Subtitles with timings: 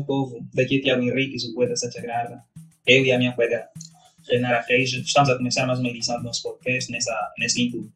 [0.00, 2.42] povo, daqui é Tiago Henriques, o poeta Satyagrada.
[2.86, 3.68] Eu e a minha colega
[4.28, 7.92] Renara Reis estamos a começar mais uma edição do nosso podcast nessa, nesse quinto,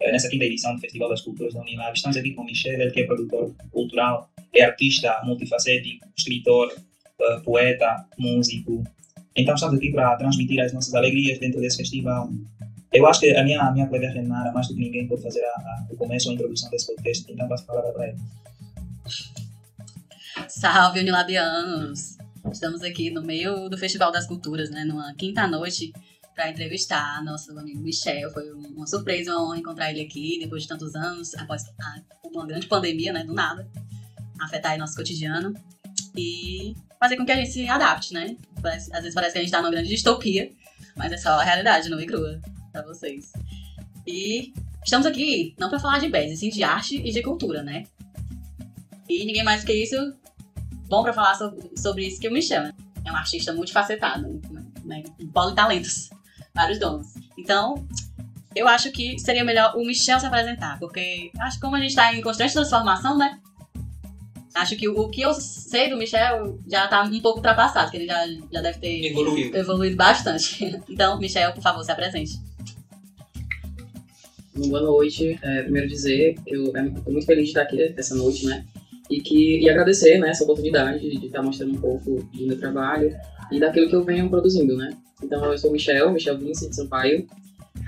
[0.00, 1.96] nessa quinta edição do Festival das Culturas da Unilab.
[1.96, 6.72] Estamos aqui com Michel, ele que é produtor cultural, é artista multifacético, escritor,
[7.20, 8.84] eh, poeta, músico.
[9.36, 12.30] Então estamos aqui para transmitir as nossas alegrias dentro desse festival.
[12.92, 15.42] Eu acho que a minha, a minha colega Renara, mais do que ninguém, pode fazer
[15.44, 18.18] a, a, o começo ou a introdução desse podcast, então passo a palavra para ele.
[20.60, 22.18] Salve, Unilabianos!
[22.52, 25.90] Estamos aqui no meio do Festival das Culturas, né, numa quinta noite,
[26.34, 28.30] para entrevistar nosso amigo Michel.
[28.30, 31.64] Foi uma surpresa, uma honra encontrar ele aqui depois de tantos anos, após
[32.22, 33.66] uma grande pandemia, né, do nada,
[34.38, 35.54] afetar nosso cotidiano
[36.14, 38.36] e fazer com que a gente se adapte, né?
[38.62, 40.52] Às vezes parece que a gente está numa grande distopia,
[40.94, 42.38] mas é só a realidade, não é crua,
[42.70, 43.32] para vocês.
[44.06, 44.52] E
[44.84, 47.84] estamos aqui não para falar de bens, sim de arte e de cultura, né?
[49.08, 49.96] E ninguém mais que isso
[50.90, 52.74] bom para falar sobre, sobre isso que o Michel, né?
[53.06, 54.40] É um artista multifacetado,
[54.84, 55.02] né?
[55.20, 56.10] Um talentos,
[56.52, 57.14] vários dons.
[57.38, 57.86] Então,
[58.54, 61.90] eu acho que seria melhor o Michel se apresentar, porque acho que como a gente
[61.90, 63.38] está em constante transformação, né?
[64.52, 68.06] Acho que o, que eu sei do Michel já está um pouco ultrapassado, que ele
[68.06, 70.82] já, já deve ter evoluído, evoluído bastante.
[70.90, 72.32] Então, Michel, por favor, se apresente.
[74.56, 75.38] Boa noite.
[75.40, 78.66] É, primeiro dizer, eu estou muito feliz de estar aqui essa noite, né?
[79.10, 83.14] E que e agradecer né, essa oportunidade de estar mostrando um pouco do meu trabalho
[83.50, 84.96] e daquilo que eu venho produzindo, né?
[85.22, 87.26] Então eu sou Michel, Michel Vincent Sampaio,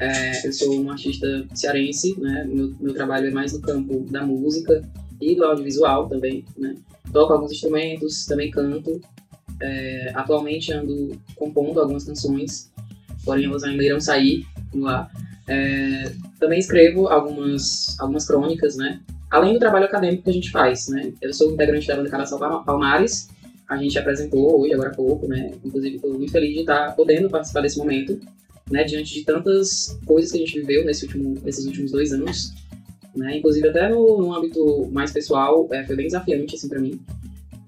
[0.01, 2.45] é, eu sou um artista cearense, né?
[2.45, 4.83] Meu, meu trabalho é mais no campo da música
[5.21, 6.75] e do audiovisual também, né?
[7.13, 9.01] Toco alguns instrumentos, também canto.
[9.61, 12.73] É, atualmente ando compondo algumas canções,
[13.25, 15.09] porém elas ainda irão sair no ar.
[15.47, 19.01] É, também escrevo algumas, algumas crônicas, né?
[19.33, 21.11] Além do trabalho acadêmico que a gente faz, né?
[21.21, 23.31] Eu sou integrante da banda Caraçal Palmares,
[23.67, 25.53] a gente apresentou hoje, agora há pouco, né?
[25.65, 28.21] Inclusive, estou muito feliz de estar podendo participar desse momento,
[28.71, 28.85] né?
[28.85, 32.53] Diante de tantas coisas que a gente viveu nesse último, nesses últimos dois anos,
[33.17, 33.39] né?
[33.39, 37.01] Inclusive, até no, no âmbito mais pessoal, é, foi bem desafiante, assim, para mim.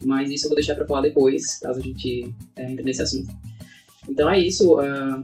[0.04, 3.34] Mas isso eu vou deixar para falar depois, caso a gente é, entre nesse assunto.
[4.06, 4.78] Então é isso.
[4.78, 5.22] Uh,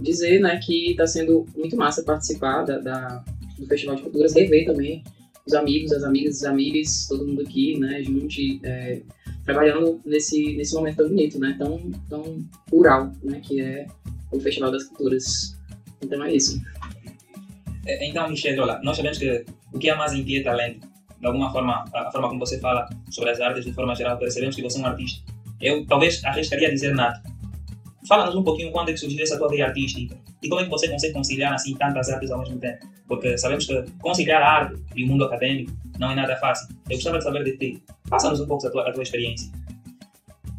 [0.00, 3.24] dizer, né, que está sendo muito massa participar da, da,
[3.58, 5.02] do Festival de Culturas, rever também
[5.46, 8.34] os amigos, as amigas, os amigos, todo mundo aqui, né, junto,
[8.64, 9.02] é,
[9.44, 13.86] trabalhando nesse, nesse momento tão bonito, né, tão, tão rural, né, que é
[14.32, 15.56] o Festival das Culturas.
[16.02, 16.60] Então é isso.
[17.86, 20.80] É, então, Michel, olha, nós sabemos que o que é mais inquieta além
[21.20, 24.56] de alguma forma, a forma como você fala sobre as artes de forma geral, percebemos
[24.56, 25.22] que você é um artista.
[25.60, 27.22] Eu talvez arriscaria a dizer nada.
[28.10, 30.70] Fala-nos um pouquinho quando é que surgiu essa tua vida artística e como é que
[30.70, 32.84] você consegue conciliar assim tantas artes ao mesmo tempo?
[33.06, 36.74] Porque sabemos que conciliar a arte e o mundo acadêmico não é nada fácil.
[36.88, 37.82] Eu gostava de saber de ti.
[38.08, 39.52] Passa-nos um pouco a tua, a tua experiência.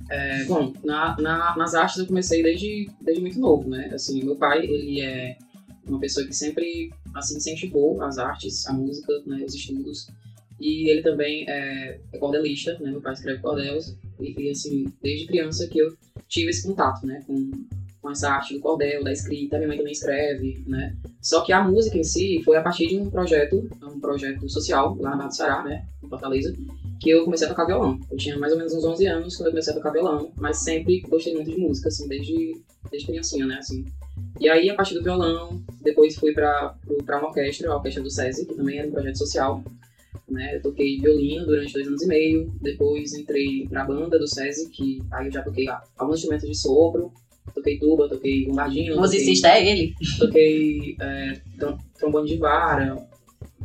[0.10, 3.90] É, bom, na, na, nas artes eu comecei desde, desde muito novo, né?
[3.94, 5.38] Assim, meu pai, ele é
[5.86, 10.08] uma pessoa que sempre assim incentivou as artes, a música, né, os estudos.
[10.62, 12.92] E ele também é, é cordelista, né?
[12.92, 15.98] Meu pai escreve cordéis e, e assim, desde criança que eu
[16.30, 17.52] tive esse contato, né, com
[18.02, 20.96] com essa arte do cordel, da escrita, minha mãe também escreve, né?
[21.22, 24.98] Só que a música em si foi a partir de um projeto, um projeto social
[25.00, 26.56] lá na Barra do Ceará, né, em Fortaleza,
[27.00, 28.00] que eu comecei a tocar violão.
[28.10, 30.58] Eu tinha mais ou menos uns 11 anos quando eu comecei a tocar violão, mas
[30.58, 33.86] sempre gostei muito de música, assim, desde, desde criancinha, né, assim.
[34.40, 36.76] E aí, a partir do violão, depois fui para
[37.08, 39.64] uma orquestra, a Orquestra do SESI, que também era um projeto social,
[40.32, 40.56] né?
[40.56, 44.70] Eu toquei violino durante dois anos e meio, depois entrei para a banda do SESI,
[44.70, 45.66] que aí eu já toquei
[45.98, 47.12] alguns instrumentos de sopro,
[47.54, 48.98] toquei tuba, toquei bombardino.
[48.98, 49.94] Musicista toquei, é ele?
[50.20, 51.42] Toquei é,
[51.98, 52.98] trombone de vara.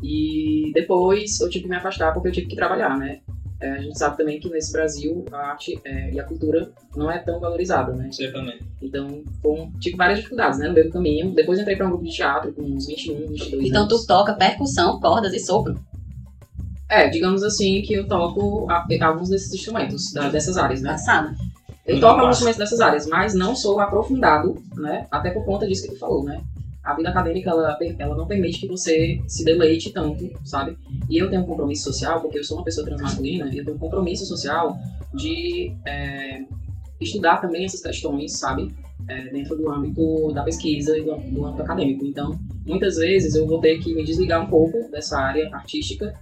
[0.02, 3.20] E depois eu tive que me afastar porque eu tive que trabalhar, né?
[3.58, 7.10] É, a gente sabe também que nesse Brasil a arte é, e a cultura não
[7.10, 8.10] é tão valorizada, né?
[8.12, 8.62] Certamente.
[8.82, 11.30] Então, com, tive várias dificuldades, né, no meio do caminho.
[11.34, 14.02] Depois entrei para um grupo de teatro com uns 21, 22 Então anos.
[14.02, 15.78] tu toca percussão, cordas e sopro?
[16.88, 18.66] É, digamos assim que eu toco
[19.00, 20.90] alguns desses instrumentos, da, dessas áreas, né?
[20.90, 21.34] Passada.
[21.84, 25.06] Eu toco alguns instrumentos dessas áreas, mas não sou aprofundado, né?
[25.10, 26.40] Até por conta disso que tu falou, né?
[26.82, 30.78] A vida acadêmica, ela, ela não permite que você se deleite tanto, sabe?
[31.10, 33.76] E eu tenho um compromisso social, porque eu sou uma pessoa transmasculina, e eu tenho
[33.76, 34.76] um compromisso social
[35.12, 36.44] de é,
[37.00, 38.72] estudar também essas questões, sabe?
[39.08, 42.04] É, dentro do âmbito da pesquisa e do, do âmbito acadêmico.
[42.04, 46.14] Então, muitas vezes eu vou ter que me desligar um pouco dessa área artística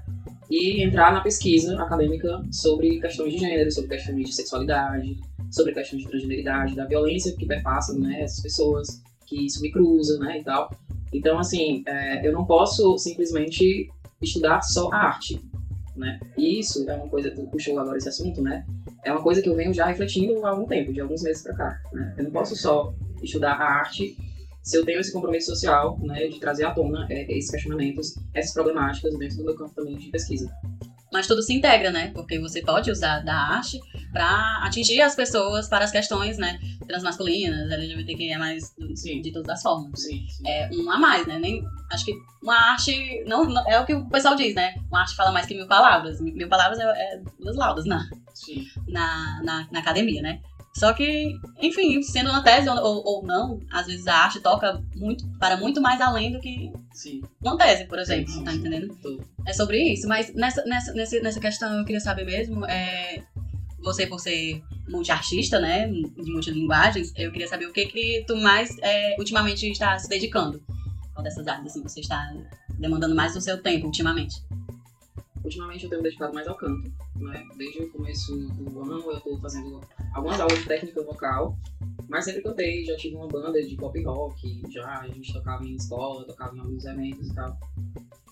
[0.50, 5.16] e entrar na pesquisa acadêmica sobre questões de gênero, sobre questões de sexualidade,
[5.50, 9.70] sobre a questão de transgeneridade, da violência que perpassa né, essas pessoas, que isso me
[9.70, 10.70] cruza, né, e tal.
[11.12, 13.88] Então, assim, é, eu não posso simplesmente
[14.20, 15.40] estudar só a arte,
[15.96, 16.18] né?
[16.36, 18.64] E isso é uma coisa, tu puxou agora esse assunto, né?
[19.04, 21.54] é uma coisa que eu venho já refletindo há algum tempo, de alguns meses para
[21.54, 21.80] cá.
[21.92, 22.14] Né?
[22.16, 22.92] Eu não posso só
[23.22, 24.16] estudar a arte
[24.64, 28.52] se eu tenho esse compromisso social né, de trazer à tona é, esses questionamentos, essas
[28.54, 30.50] problemáticas dentro do meu campo também de pesquisa.
[31.12, 32.10] Mas tudo se integra, né?
[32.12, 33.78] Porque você pode usar da arte
[34.12, 36.58] para atingir as pessoas para as questões, né?
[36.88, 39.20] Transmasculinas, LGBTQIA, mais Sim.
[39.20, 40.00] de todas as formas.
[40.02, 40.42] Sim, sim.
[40.48, 41.38] É um a mais, né?
[41.38, 41.62] Nem,
[41.92, 42.12] acho que
[42.42, 43.22] uma arte.
[43.28, 44.74] Não, não- é o que o pessoal diz, né?
[44.90, 46.20] Uma arte fala mais que mil palavras.
[46.20, 48.08] Mil palavras é, é duas laudas na,
[48.88, 50.40] na, na, na academia, né?
[50.76, 55.24] Só que, enfim, sendo uma tese ou, ou, não, às vezes a arte toca muito,
[55.38, 57.22] para muito mais além do que sim.
[57.40, 58.58] uma tese, por exemplo, Sim, sim, tá sim.
[58.58, 58.96] entendendo?
[59.00, 59.20] Tô.
[59.46, 63.22] É sobre isso, mas nessa, nessa, nessa, nessa questão eu queria saber mesmo, é,
[63.84, 68.76] você por ser multiartista, né, de multilinguagens, eu queria saber o que que tu mais
[68.82, 70.60] é, ultimamente está se dedicando.
[71.12, 72.34] Qual dessas áreas, assim, você está
[72.80, 74.34] demandando mais do seu tempo ultimamente?
[75.44, 77.44] Ultimamente eu tenho me dedicado mais ao canto, né?
[77.56, 79.80] Desde o começo do ano eu estou fazendo
[80.14, 81.58] algumas aulas de técnica vocal,
[82.08, 85.74] mas sempre cantei, já tive uma banda de pop rock, já a gente tocava em
[85.74, 87.58] escola, tocava em alguns eventos e tal.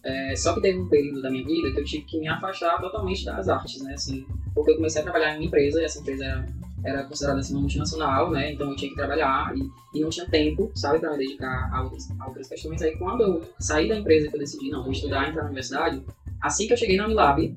[0.04, 2.80] É, só que teve um período da minha vida que eu tive que me afastar
[2.80, 3.94] totalmente das artes, né?
[3.94, 6.46] Assim, porque eu comecei a trabalhar em uma empresa e essa empresa era,
[6.84, 8.52] era considerada assim, uma multinacional, né?
[8.52, 11.82] Então eu tinha que trabalhar e, e não tinha tempo, sabe, para me dedicar a
[11.82, 12.82] outras, a outras questões.
[12.82, 16.02] Aí quando eu saí da empresa que eu decidi, não, vou estudar, entrar na universidade,
[16.42, 17.56] assim que eu cheguei na Unilab,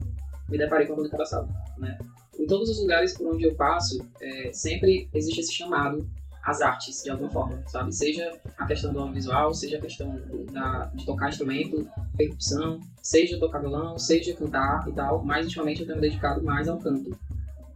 [0.49, 1.97] me deparei com a banda Cadaçado, né?
[2.39, 6.07] Em todos os lugares por onde eu passo, é, sempre existe esse chamado
[6.43, 7.93] às artes, de alguma forma, sabe?
[7.93, 10.21] Seja a questão do audiovisual, seja a questão
[10.51, 15.88] da, de tocar instrumento, percussão, seja tocar violão, seja cantar e tal, mas ultimamente eu
[15.88, 17.17] tenho me dedicado mais ao canto,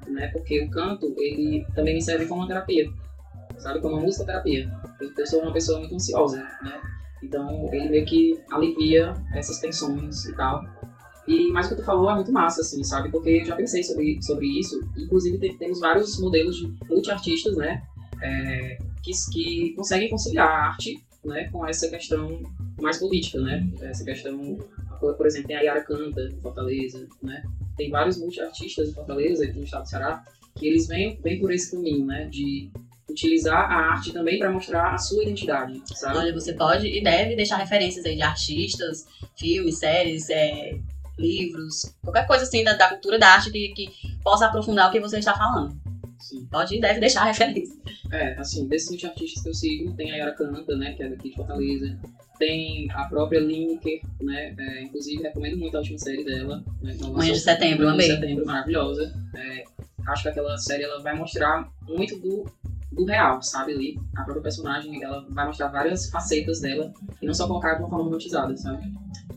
[0.08, 0.28] né?
[0.28, 2.88] Porque o canto, ele também me serve como uma terapia,
[3.58, 3.80] sabe?
[3.80, 4.72] Como uma musicoterapia.
[5.18, 6.80] Eu sou uma pessoa muito ansiosa, né?
[7.24, 10.64] Então ele meio que alivia essas tensões e tal.
[11.30, 13.10] E mais o que tu falou é muito massa, assim, sabe?
[13.12, 14.80] Porque eu já pensei sobre, sobre isso.
[14.98, 17.84] Inclusive, te- temos vários modelos de multiartistas, né?
[18.22, 22.42] É, que, que conseguem conciliar a arte né, com essa questão
[22.82, 23.66] mais política, né?
[23.82, 24.58] Essa questão,
[25.00, 27.44] por, por exemplo, tem a Yara Canta, em Fortaleza, né?
[27.78, 30.24] Tem vários multiartistas em Fortaleza, aqui no estado do Ceará,
[30.58, 32.26] que eles vêm, vêm por esse caminho, né?
[32.26, 32.70] De
[33.10, 36.18] utilizar a arte também para mostrar a sua identidade, sabe?
[36.18, 39.06] Olha, você pode e deve deixar referências aí de artistas,
[39.38, 40.78] filmes, séries, é,
[41.20, 43.90] livros, qualquer coisa assim da, da cultura da arte que, que
[44.24, 45.78] possa aprofundar o que você está falando.
[46.20, 46.46] Sim.
[46.52, 47.76] Pode e deve deixar referência.
[48.12, 51.10] É, assim, desses 20 artistas que eu sigo, tem a Yara Canta, né, que é
[51.10, 51.98] daqui de Fortaleza.
[52.38, 56.64] Tem a própria Lineker, né, é, inclusive recomendo muito a última série dela.
[56.82, 58.06] Né, Manhã de Setembro, Manhã de.
[58.08, 59.14] Setembro, maravilhosa.
[59.36, 59.64] É,
[60.08, 62.46] acho que aquela série ela vai mostrar muito do,
[62.92, 64.00] do real, sabe, ali.
[64.16, 67.90] A própria personagem, ela vai mostrar várias facetas dela e não só colocar de uma
[67.90, 68.84] forma romantizada, sabe.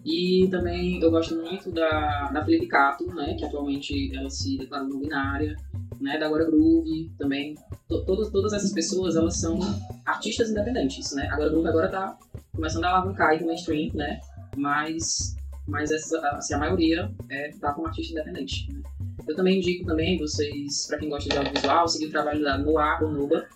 [0.05, 4.85] E também eu gosto muito da, da Felipe Cato, né, que atualmente ela se declara
[4.85, 5.57] não binária,
[6.01, 7.55] né, da Agora Groove também.
[7.89, 9.59] To- todas, todas essas pessoas, elas são
[10.05, 11.29] artistas independentes, né.
[11.31, 12.19] Agora Groove agora tá
[12.55, 14.21] começando a alavancar no mainstream, né,
[14.57, 15.37] mas,
[15.69, 18.83] mas essa, assim, a maioria é, tá como artista independente, né.
[19.29, 22.99] Eu também indico também vocês, para quem gosta de audiovisual, seguir o trabalho da Noah
[22.99, 23.47] Bonuba,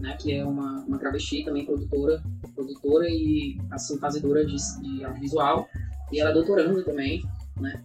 [0.00, 2.20] né, que é uma, uma travesti também produtora,
[2.54, 5.68] produtora e assim fazedora de, de audiovisual,
[6.12, 7.22] e ela é doutoranda também,
[7.60, 7.82] né.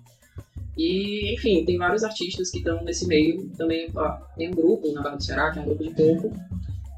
[0.80, 3.50] E, enfim, tem vários artistas que estão nesse meio.
[3.58, 6.32] Também ó, tem um grupo na Barra do Ceará, que é um grupo de corpo,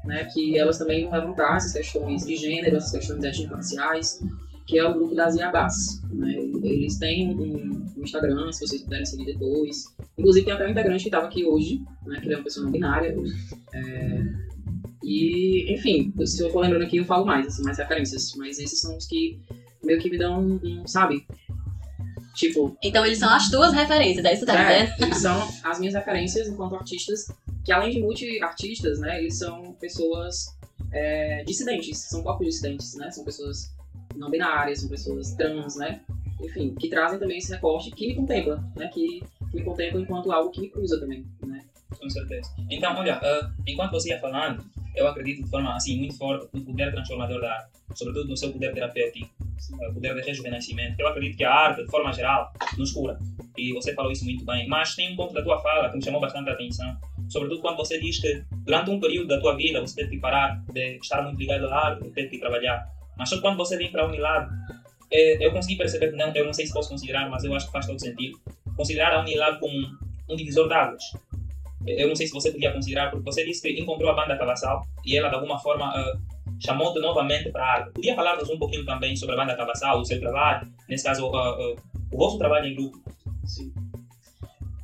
[0.04, 4.22] né, que elas também vão levantar essas questões de gênero, essas questões étnico-raciais,
[4.68, 6.00] que é o grupo das Iabás.
[6.12, 6.32] Né?
[6.62, 9.84] Eles têm um, um Instagram, se vocês puderem seguir depois.
[10.16, 12.64] Inclusive, tem até um integrante que estava aqui hoje, né, que ele é uma pessoa
[12.64, 13.16] não binária.
[13.74, 14.24] É,
[15.02, 18.34] e, enfim, se eu for lembrando aqui, eu falo mais, assim, mais referências.
[18.36, 19.40] Mas esses são os que
[19.82, 21.26] meio que me dão, um, um, sabe?
[22.34, 25.02] Tipo, Então eles são as tuas referências, é isso que tá é, dizendo?
[25.02, 27.30] eles são as minhas referências enquanto artistas,
[27.62, 30.46] que além de multi-artistas, né, eles são pessoas
[30.90, 33.70] é, dissidentes, são corpos dissidentes, né, são pessoas
[34.16, 36.00] não binárias, são pessoas trans, né,
[36.40, 40.50] enfim, que trazem também esse recorte que me contempla, né, que, me contempla enquanto algo
[40.50, 41.62] que me cruza também, né.
[42.00, 42.50] Com certeza.
[42.70, 46.64] Então, olha, ah, enquanto você ia falando, eu acredito de forma assim muito forte no
[46.64, 49.28] poder transformador da arte, sobretudo no seu poder terapêutico,
[49.74, 50.96] ah, o poder de rejuvenescimento.
[50.98, 53.18] Eu acredito que a arte, de forma geral, nos cura.
[53.56, 54.66] E você falou isso muito bem.
[54.68, 56.96] Mas tem um ponto da tua fala que me chamou bastante a atenção,
[57.28, 60.62] sobretudo quando você diz que durante um período da tua vida você teve que parar
[60.72, 62.86] de estar muito ligado à arte, teve que trabalhar.
[63.16, 64.50] Mas só quando você vem para a Unilab,
[65.10, 67.66] eh, eu consegui perceber que não, eu não sei se posso considerar, mas eu acho
[67.66, 68.38] que faz todo sentido,
[68.76, 69.76] considerar a Unilab como
[70.28, 71.02] um divisor de águas.
[71.86, 74.82] Eu não sei se você podia considerar, porque você disse que encontrou a banda Cavassal
[75.04, 76.18] e ela, de alguma forma, ah,
[76.60, 77.92] chamou-te novamente para a arte.
[77.92, 81.56] Podia falar-nos um pouquinho também sobre a banda Cavassal, o seu trabalho, nesse caso, ah,
[81.58, 81.74] ah,
[82.12, 83.00] o vosso trabalho em grupo?
[83.44, 83.72] Sim.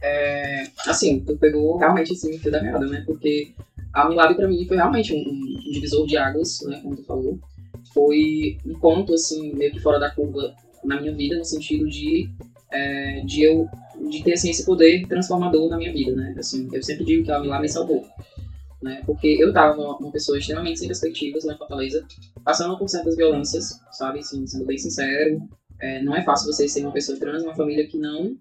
[0.03, 3.03] É, assim, tu pegou realmente assim, o fio da meada, né?
[3.07, 3.53] Porque
[3.93, 6.81] a Unilab pra mim foi realmente um, um divisor de águas, né?
[6.83, 7.39] Como tu falou.
[7.93, 12.31] Foi um ponto, assim, meio que fora da curva na minha vida, no sentido de,
[12.71, 13.69] é, de eu
[14.11, 16.35] de ter assim, esse poder transformador na minha vida, né?
[16.39, 18.07] Assim, eu sempre digo que a Unilab me salvou.
[18.81, 19.03] Né?
[19.05, 22.07] Porque eu tava uma pessoa extremamente sem perspectivas lá em Fortaleza,
[22.45, 24.21] passando por certas violências, sabe?
[24.21, 25.43] Assim, sendo bem sincero,
[25.81, 28.37] é, não é fácil você ser uma pessoa trans, uma família que não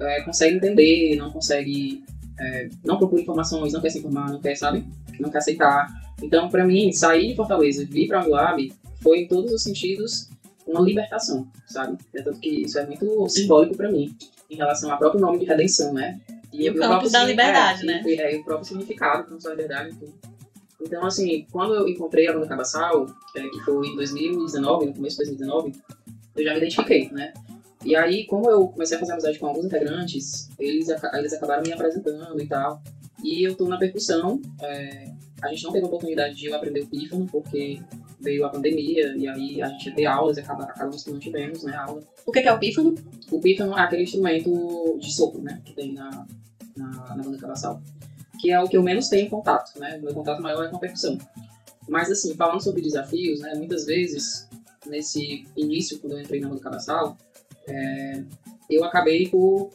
[0.00, 2.04] é, consegue entender, não consegue.
[2.38, 4.84] É, não procura informações, não quer se informar, não quer, sabe?
[5.18, 5.88] Não quer aceitar.
[6.22, 10.30] Então, para mim, sair de Fortaleza vir para Lab foi, em todos os sentidos,
[10.66, 11.98] uma libertação, sabe?
[12.14, 14.14] É tanto que isso é muito simbólico para mim,
[14.50, 16.20] em relação ao próprio nome de redenção, né?
[16.52, 18.02] E, e o campo da liberdade, é, né?
[18.04, 20.12] E, é, e o próprio significado, da liberdade, enfim.
[20.82, 25.18] Então, assim, quando eu encontrei a Banda Cabassal, é, que foi em 2019, no começo
[25.18, 25.72] de 2019,
[26.36, 27.32] eu já me identifiquei, né?
[27.84, 31.72] E aí, como eu comecei a fazer amizade com alguns integrantes, eles, eles acabaram me
[31.72, 32.82] apresentando e tal.
[33.22, 34.40] E eu tô na percussão.
[34.60, 35.10] É,
[35.42, 37.80] a gente não teve a oportunidade de eu aprender o pífano, porque
[38.20, 41.18] veio a pandemia, e aí a gente ia ter aulas e acaba, acabamos que não
[41.18, 42.02] tivemos, né, aula.
[42.26, 42.94] O que é o pífano?
[43.30, 46.26] O pífano é aquele instrumento de sopro, né, que tem na,
[46.76, 47.80] na, na banda cabassal.
[48.40, 50.76] Que é o que eu menos tenho contato, né, o meu contato maior é com
[50.76, 51.18] a percussão.
[51.88, 54.48] Mas, assim, falando sobre desafios, né, muitas vezes,
[54.86, 57.16] nesse início, quando eu entrei na banda cabassal,
[57.66, 58.22] é,
[58.68, 59.70] eu acabei por,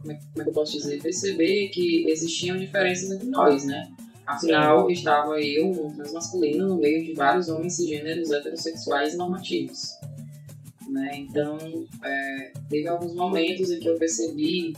[0.00, 3.90] como é, como é, que eu posso dizer, perceber que existiam diferenças entre nós, né?
[4.28, 9.94] Afinal, estava eu, um transmasculino, no meio de vários homens cisgêneros heterossexuais normativos.
[10.86, 11.20] Né?
[11.20, 11.56] Então,
[12.04, 14.76] é, teve alguns momentos em que eu percebi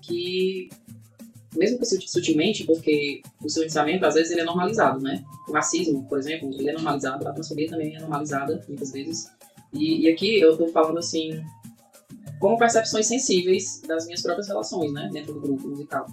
[0.00, 0.68] que,
[1.54, 5.22] mesmo que sutilmente, porque o silenciamento, às vezes, ele é normalizado, né?
[5.48, 9.30] O racismo, por exemplo, ele é normalizado, a transfobia também é normalizada, muitas vezes.
[9.72, 11.40] E, e aqui eu estou falando, assim,
[12.40, 16.04] como percepções sensíveis das minhas próprias relações, né, dentro do grupo musical.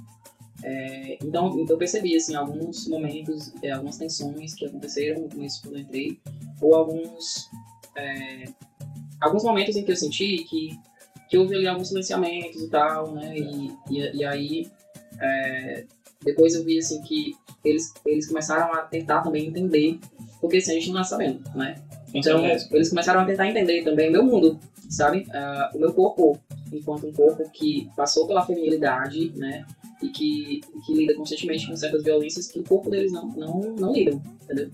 [0.63, 5.75] É, então, eu percebi, assim, alguns momentos, é, algumas tensões que aconteceram no começo quando
[5.75, 6.19] eu entrei,
[6.61, 7.49] ou alguns,
[7.95, 8.45] é,
[9.21, 10.77] alguns momentos em que eu senti que,
[11.29, 14.67] que houve ali alguns silenciamentos e tal, né, e, e, e aí,
[15.21, 15.85] é,
[16.23, 19.97] depois eu vi, assim, que eles, eles começaram a tentar também entender,
[20.41, 21.75] porque assim, a gente não está sabendo, né,
[22.13, 25.27] então, eles começaram a tentar entender também o meu mundo, sabe?
[25.29, 26.39] Uh, o meu corpo,
[26.71, 29.65] enquanto um corpo que passou pela feminilidade, né?
[30.01, 33.93] E que, que lida constantemente com certas violências que o corpo deles não, não, não
[33.93, 34.71] lidam, entendeu?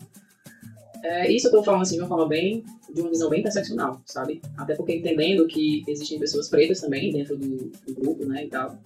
[1.03, 2.63] É, isso eu tô falando assim de uma forma bem,
[2.93, 4.41] de uma visão bem interseccional, sabe?
[4.57, 8.77] Até porque entendendo que existem pessoas pretas também dentro do, do grupo, né, e tal.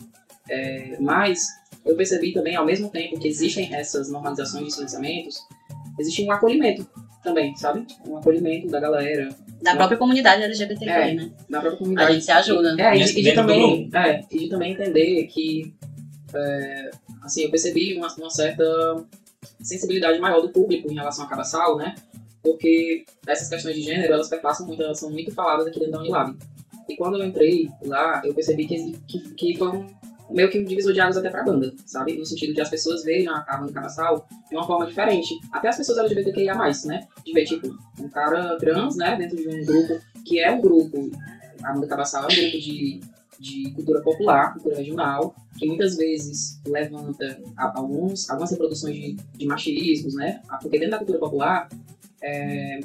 [0.50, 1.48] É, mas
[1.86, 5.38] eu percebi também, ao mesmo tempo que existem essas normalizações de silenciamentos,
[6.00, 6.88] existe um acolhimento
[7.24, 7.86] também, sabe?
[8.08, 9.29] Um acolhimento da galera.
[9.62, 11.31] Da própria comunidade LGBTQ, é, né?
[11.50, 12.10] Da própria comunidade.
[12.10, 12.75] A gente se ajuda.
[12.79, 15.74] É, e, e de, também, é, e de também entender que,
[16.33, 16.91] é,
[17.24, 18.63] assim, eu percebi uma, uma, certa
[19.62, 21.95] sensibilidade maior do público em relação a Cabaçal, né?
[22.41, 26.00] Porque essas questões de gênero, elas perpassam muito, elas são muito faladas aqui dentro da
[26.00, 26.38] Unilab.
[26.88, 29.86] E quando eu entrei lá, eu percebi que, que, que foi um
[30.29, 32.17] meio que um divisor de águas até pra banda, sabe?
[32.17, 35.33] No sentido de as pessoas verem a, a banda Cabassal de uma forma diferente.
[35.51, 36.55] Até as pessoas LGBTQIA+,
[36.86, 37.07] né?
[37.25, 37.67] De ver, tipo,
[38.00, 39.15] um cara trans, né?
[39.15, 41.12] Dentro de um grupo que é um grupo...
[41.63, 43.01] A banda Cabassal é um grupo de,
[43.39, 50.13] de cultura popular, cultura regional, que muitas vezes levanta alguns, algumas reproduções de, de machismos,
[50.13, 50.41] né?
[50.62, 51.69] Porque dentro da cultura popular,
[52.22, 52.79] é,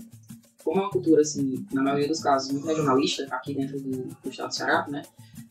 [0.63, 4.31] como é uma cultura, assim, na maioria dos casos, muito regionalista, aqui dentro do, do
[4.31, 5.03] estado do Ceará, né?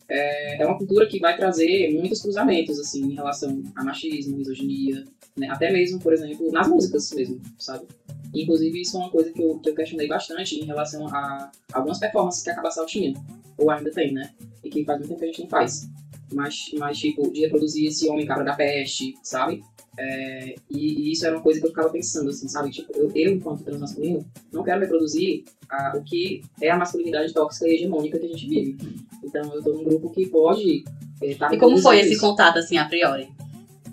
[0.08, 5.04] É, é uma cultura que vai trazer muitos cruzamentos, assim, em relação a machismo, misoginia,
[5.36, 5.48] né?
[5.48, 7.86] até mesmo, por exemplo, nas músicas mesmo, sabe?
[8.34, 11.98] Inclusive, isso é uma coisa que eu, que eu questionei bastante em relação a algumas
[11.98, 13.14] performances que a Cabassal tinha,
[13.56, 14.30] ou ainda tem, né?
[14.62, 15.88] E que faz muito tempo que a gente não faz.
[16.34, 19.62] Mas, mas tipo, de reproduzir esse homem cabra da peste, sabe?
[19.96, 22.70] É, e, e, isso era uma coisa que eu ficava pensando, assim, sabe?
[22.70, 27.68] Tipo, eu, eu enquanto transmasculino, não quero reproduzir a, o que é a masculinidade tóxica
[27.68, 28.76] e hegemônica que a gente vive.
[29.22, 30.84] Então, eu tô num grupo que pode
[31.22, 32.10] é, tá E como foi isso.
[32.10, 33.28] esse contato, assim, a priori?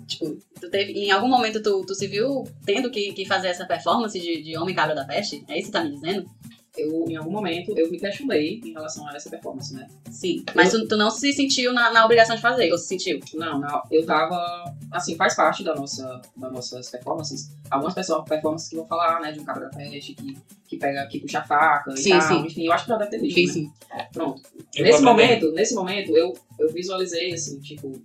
[0.06, 3.64] Tipo, tu teve, em algum momento tu, tu se viu tendo que, que fazer essa
[3.64, 5.44] performance de, de Homem Cabra da Peste?
[5.48, 6.28] É isso que tá me dizendo?
[6.76, 9.86] Eu, em algum momento, eu me questionei em relação a essa performance, né?
[10.10, 12.86] Sim, mas eu, tu, tu, não se sentiu na, na, obrigação de fazer, ou se
[12.86, 13.20] sentiu?
[13.34, 17.54] Não, não, eu tava, assim, faz parte da nossa, das nossas performances.
[17.70, 20.36] Algumas pessoas, performances que vão falar, né, de um cabra da peste, que,
[20.66, 22.46] que pega, que puxa a faca sim, e tal, sim.
[22.46, 24.04] enfim, eu acho que já deve ter visto, sim, né?
[24.04, 24.08] sim.
[24.12, 24.42] Pronto.
[24.74, 28.02] Eu nesse momento, nesse momento, eu, eu visualizei, assim, tipo,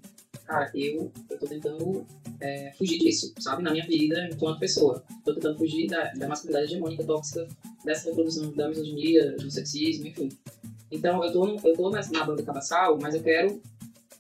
[0.47, 2.05] cara, eu, eu tô tentando
[2.39, 3.61] é, fugir disso, sabe?
[3.61, 5.03] Na minha vida, enquanto pessoa.
[5.23, 7.47] Tô tentando fugir da, da masculinidade hegemônica tóxica,
[7.83, 10.29] dessa reprodução da misoginia, do sexismo, enfim.
[10.89, 13.61] Então, eu tô, eu tô na banda Cabassal, mas eu quero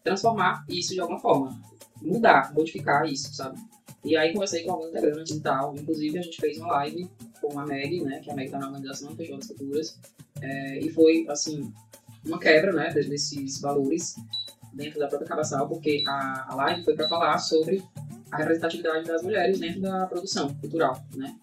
[0.03, 1.59] transformar isso de alguma forma.
[2.01, 3.59] Mudar, modificar isso, sabe?
[4.03, 5.75] E aí conversei com alguns integrantes e tal.
[5.75, 7.09] Inclusive a gente fez uma live
[7.41, 8.19] com a Meg, né?
[8.19, 9.99] Que a Meg tá na organização do Festival das Culturas.
[10.41, 11.73] É, e foi, assim,
[12.25, 12.93] uma quebra, né?
[12.93, 14.15] Desses valores
[14.77, 17.83] dentro da própria Cabaçal, porque a, a live foi para falar sobre
[18.31, 21.35] a representatividade das mulheres dentro da produção cultural, né?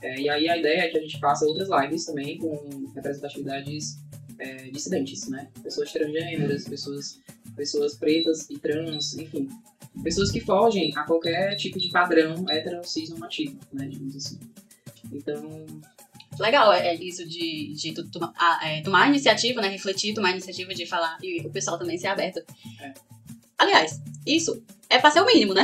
[0.00, 3.98] É, e aí a ideia é que a gente faça outras lives também com representatividades
[4.38, 5.48] é, dissidentes, né?
[5.62, 7.20] Pessoas transgêneras, pessoas,
[7.56, 9.48] pessoas pretas e trans, enfim.
[10.02, 13.88] Pessoas que fogem a qualquer tipo de padrão hetero cis normativo, né?
[13.88, 14.38] Digamos assim.
[15.12, 15.66] Então,
[16.42, 19.68] Legal, é, é isso de, de tu, tu, a, é, tomar iniciativa, né?
[19.68, 22.40] Refletir, tomar iniciativa de falar e o pessoal também ser aberto.
[22.80, 22.92] É.
[23.58, 25.62] Aliás, isso é pra ser o mínimo, né?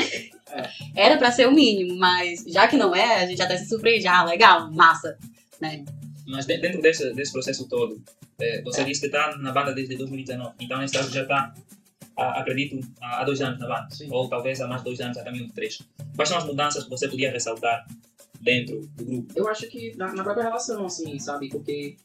[0.50, 0.68] É.
[1.06, 4.06] Era pra ser o mínimo, mas já que não é, a gente até se surpreende.
[4.06, 5.16] Ah, legal, massa,
[5.60, 5.84] né?
[6.26, 8.02] Mas de- dentro desse, desse processo todo,
[8.40, 10.54] eh, você disse que está na banda desde 2019.
[10.60, 11.54] Então, nesse caso, já está,
[12.22, 13.88] acredito, há há dois anos na banda.
[13.94, 14.08] Sim.
[14.10, 15.78] Ou talvez há mais dois anos, a caminho de três.
[16.14, 17.86] Quais são as mudanças que você podia ressaltar
[18.40, 19.32] dentro do grupo?
[19.36, 21.48] eu acho que na, na própria relação, assim, sabe?
[21.48, 21.96] Porque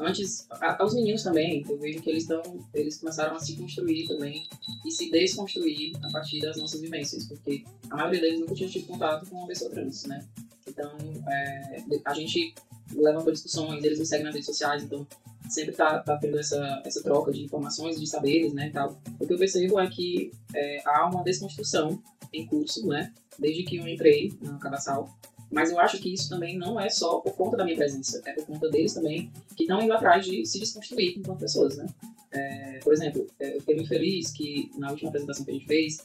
[0.00, 4.06] antes, a- os meninos também, eu vejo que eles estão, eles começaram a se construir
[4.06, 4.46] também
[4.86, 8.86] e se desconstruir a partir das nossas vivências, porque a maioria deles nunca tinha tido
[8.86, 10.24] contato com uma pessoa trans, né?
[10.66, 10.90] Então,
[11.28, 12.54] é, a gente
[12.94, 15.06] levantou discussões, eles nos seguem nas redes sociais, então
[15.48, 18.98] sempre tá, tá tendo essa, essa troca de informações, de saberes, né, tal.
[19.18, 23.76] O que eu percebo é que é, há uma desconstrução em curso, né, desde que
[23.76, 25.08] eu entrei na Cabaçal,
[25.50, 28.32] mas eu acho que isso também não é só por conta da minha presença, é
[28.32, 31.86] por conta deles também, que estão indo atrás de se desconstruir enquanto pessoas, né.
[32.32, 35.66] É, por exemplo, é, eu fiquei muito feliz que na última apresentação que a gente
[35.66, 35.98] fez,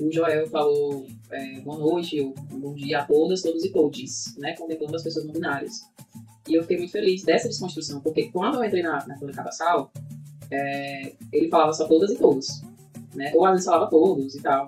[0.00, 4.54] o Joel falou é, boa noite, ou bom dia a todas, todos e todes, né,
[4.56, 5.86] contemplando as pessoas não binárias.
[6.46, 9.92] E eu fiquei muito feliz dessa desconstrução, porque quando eu entrei na, na Folha Cabaçal,
[10.50, 12.62] é, ele falava só todas e todos,
[13.14, 13.32] né?
[13.34, 14.66] Ou às vezes falava todos e tal.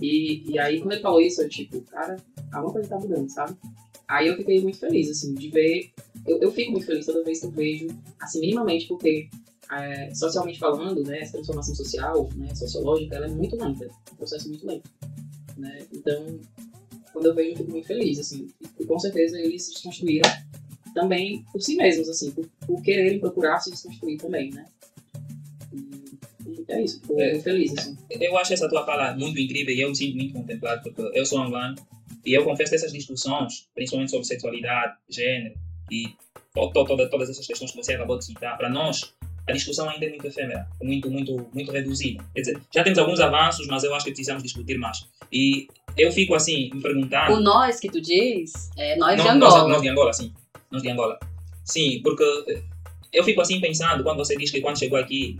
[0.00, 2.16] E, e aí, quando ele falou isso, eu tipo, cara,
[2.52, 3.56] alguma coisa tá mudando, sabe?
[4.06, 5.92] Aí eu fiquei muito feliz, assim, de ver.
[6.26, 7.88] Eu, eu fico muito feliz toda vez que eu vejo,
[8.20, 9.28] assim, minimamente, porque
[9.70, 14.16] é, socialmente falando, né, essa transformação social, né, sociológica, ela é muito lenta, é um
[14.16, 14.90] processo muito lento,
[15.56, 15.78] né?
[15.92, 16.40] Então,
[17.12, 18.46] quando eu vejo, eu fico muito feliz, assim,
[18.78, 20.30] e com certeza eles se desconstruíram
[20.94, 24.66] também por si mesmos, assim, por, por quererem procurar se desconstruir também, né?
[26.46, 27.38] E, é isso, fico É.
[27.40, 27.96] feliz, assim.
[28.10, 31.24] Eu acho essa tua fala muito incrível e eu me sinto muito contemplado porque eu
[31.26, 31.76] sou angolano
[32.24, 35.54] e eu confesso que essas discussões, principalmente sobre sexualidade, gênero
[35.90, 36.08] e
[36.54, 39.14] to- to- toda- todas essas questões que você acabou de citar, para nós
[39.46, 42.22] a discussão ainda é muito efêmera, muito, muito, muito reduzida.
[42.34, 45.06] Quer dizer, já temos alguns avanços, mas eu acho que precisamos discutir mais.
[45.32, 47.32] E eu fico assim, me perguntando...
[47.32, 49.58] O nós que tu diz é nós de Não, Angola.
[49.60, 50.30] Nós, nós de Angola, sim.
[50.70, 51.18] Nós de Angola.
[51.64, 52.62] Sim, porque eh,
[53.12, 55.38] eu fico assim pensando, quando você diz que quando chegou aqui,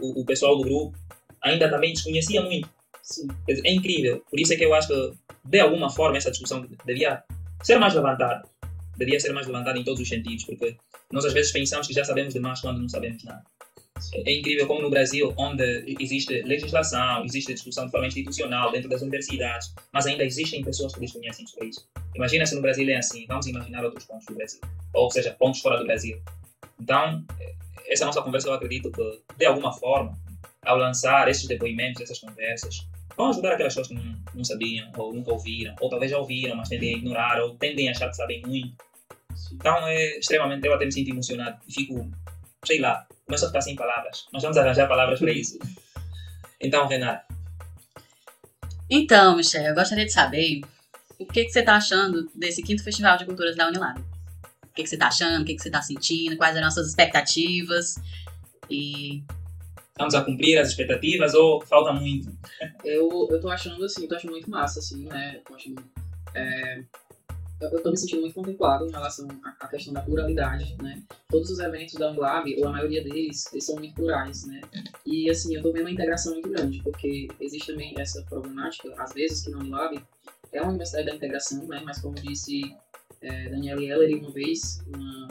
[0.00, 0.96] o, o pessoal do grupo
[1.42, 2.68] ainda também desconhecia muito.
[3.02, 3.28] Sim.
[3.48, 4.22] É incrível.
[4.28, 5.12] Por isso é que eu acho que,
[5.44, 7.22] de alguma forma, essa discussão devia
[7.62, 8.42] ser mais levantada.
[8.96, 10.76] Devia ser mais levantada em todos os sentidos, porque
[11.12, 13.44] nós às vezes pensamos que já sabemos demais quando não sabemos nada.
[14.12, 18.88] É é incrível como no Brasil, onde existe legislação, existe discussão de forma institucional dentro
[18.88, 21.88] das universidades, mas ainda existem pessoas que desconhecem sobre isso.
[22.14, 24.60] Imagina se no Brasil é assim, vamos imaginar outros pontos do Brasil,
[24.94, 26.20] ou seja, pontos fora do Brasil.
[26.80, 27.54] Então, eh,
[27.88, 30.18] essa nossa conversa eu acredito que, de alguma forma,
[30.64, 35.14] ao lançar esses depoimentos, essas conversas, vão ajudar aquelas pessoas que não, não sabiam, ou
[35.14, 38.16] nunca ouviram, ou talvez já ouviram, mas tendem a ignorar, ou tendem a achar que
[38.16, 38.76] sabem muito.
[39.52, 42.10] Então, é extremamente, eu até me sinto emocionado e fico,
[42.64, 44.26] sei lá, começo a ficar sem palavras.
[44.32, 45.58] Nós vamos arranjar palavras para isso.
[46.60, 47.26] Então, Renato,
[48.88, 50.60] Então, Michel, eu gostaria de saber
[51.18, 54.00] o que, que você está achando desse quinto Festival de Culturas da Unilab.
[54.00, 56.74] O que, que você está achando, o que, que você está sentindo, quais eram as
[56.74, 57.96] suas expectativas.
[58.70, 59.24] E
[59.98, 62.30] vamos a cumprir as expectativas ou falta muito?
[62.84, 65.40] Eu, eu tô achando assim, tô achando muito massa, assim, né?
[65.46, 65.82] Tô achando,
[66.34, 66.84] é,
[67.60, 69.28] eu, tô me sentindo muito contemplado em relação
[69.60, 71.02] à, questão da pluralidade, né?
[71.28, 74.60] Todos os eventos da Unilab, ou a maioria deles, eles são muito plurais, né?
[75.04, 79.12] E assim, eu tô vendo uma integração muito grande, porque existe também essa problemática, às
[79.12, 79.98] vezes, que na Unilab
[80.52, 81.82] é uma universidade da integração, né?
[81.84, 82.76] Mas como disse
[83.22, 85.28] é, Daniela Ellery uma vez, uma,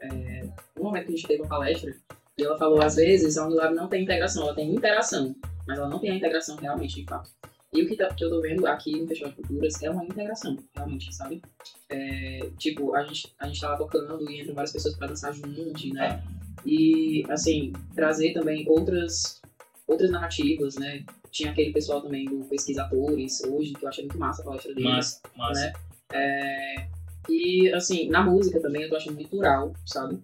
[0.00, 1.94] é, um momento que a gente teve uma palestra,
[2.36, 5.88] e ela falou, às vezes, a Unilab não tem integração, ela tem interação, mas ela
[5.88, 7.30] não tem a integração realmente, de fato.
[7.72, 10.04] E o que, tá, que eu tô vendo aqui no Festival de Culturas é uma
[10.04, 11.40] integração, realmente, sabe?
[11.88, 15.94] É, tipo, a gente, a gente tava tocando e entram várias pessoas pra dançar junto,
[15.94, 16.22] né?
[16.66, 19.40] E, assim, trazer também outras,
[19.86, 21.04] outras narrativas, né?
[21.30, 24.90] Tinha aquele pessoal também do Pesquisadores, hoje, que eu achei muito massa a palestra deles
[24.90, 25.72] Mas, mas né?
[26.12, 26.88] É,
[27.28, 30.18] e, assim, na música também eu tô achando muito plural, sabe?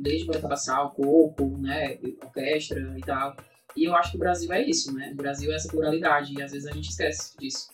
[0.00, 1.96] Desde banda cabaçal, corpo, né?
[2.22, 3.36] Orquestra e tal.
[3.78, 5.10] E eu acho que o Brasil é isso, né?
[5.12, 7.68] O Brasil é essa pluralidade e às vezes a gente esquece disso.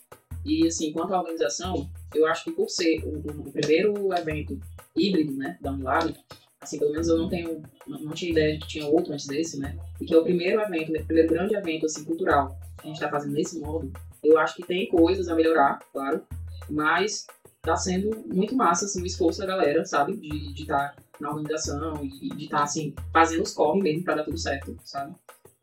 [0.44, 4.60] E assim, quanto à organização, eu acho que por ser o, o primeiro evento
[4.94, 6.14] híbrido, né, da Unilab,
[6.60, 9.58] assim, pelo menos eu não tenho, não, tinha ideia de que tinha outro antes desse,
[9.58, 12.86] né, e que é o primeiro evento, o primeiro grande evento, assim, cultural que a
[12.88, 13.90] gente está fazendo nesse modo,
[14.22, 16.22] eu acho que tem coisas a melhorar, claro,
[16.68, 17.26] mas
[17.62, 22.04] tá sendo muito massa, assim, o esforço da galera, sabe, de estar tá na organização
[22.04, 25.14] e de estar, tá, assim, fazendo os corre mesmo para dar tudo certo, sabe.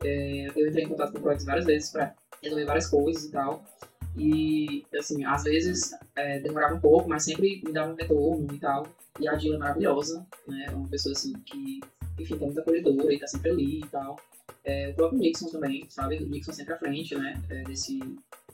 [0.04, 3.32] É, eu entrei em contato com o Projetos várias vezes para resolver várias coisas e
[3.32, 3.64] tal,
[4.18, 8.60] e, assim, às vezes é, demorava um pouco, mas sempre me dava um retorno e
[8.60, 8.88] tal.
[9.20, 10.66] E a Dila é maravilhosa, né?
[10.68, 11.80] É uma pessoa, assim, que,
[12.20, 14.18] enfim, tem muita acolhedora e tá sempre ali e tal.
[14.64, 16.18] É, o próprio Nixon também, sabe?
[16.18, 17.42] O Nixon sempre à frente, né?
[17.50, 18.00] É, desse,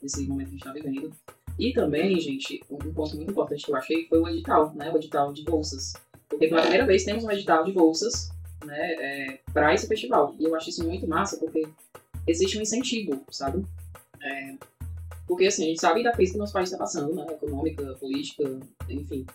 [0.01, 1.11] desse momento que a gente tá vivendo.
[1.57, 4.91] E também, gente, um ponto muito importante que eu achei foi o edital, né?
[4.91, 5.93] O edital de bolsas.
[6.29, 8.29] Porque pela primeira vez temos um edital de bolsas,
[8.65, 8.93] né?
[8.93, 10.35] É, para esse festival.
[10.39, 11.67] E eu acho isso muito massa, porque
[12.27, 13.65] existe um incentivo, sabe?
[14.21, 14.55] É,
[15.27, 17.25] porque, assim, a gente sabe da crise que nosso país está passando, né?
[17.29, 18.43] Econômica, política,
[18.89, 19.25] enfim.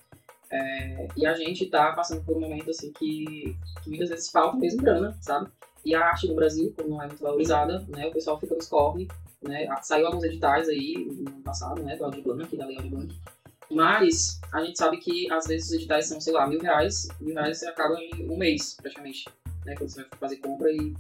[0.51, 4.57] É, e a gente está passando por um momento, assim, que, que, muitas vezes falta
[4.57, 5.51] mesmo grana, sabe?
[5.85, 8.07] E a arte no Brasil, como não é muito valorizada, né?
[8.07, 9.09] O pessoal fica nos corre,
[9.43, 9.67] né?
[9.83, 11.97] Saiu alguns editais aí no ano passado, né?
[11.97, 13.15] Do Aldir Blanc, da Lei Blanc.
[13.73, 17.09] Mas a gente sabe que, às vezes, os editais são, sei lá, mil reais.
[17.21, 19.25] Mil reais você acaba em um mês, praticamente.
[19.65, 19.75] Né?
[19.77, 20.95] Quando você vai fazer compra e,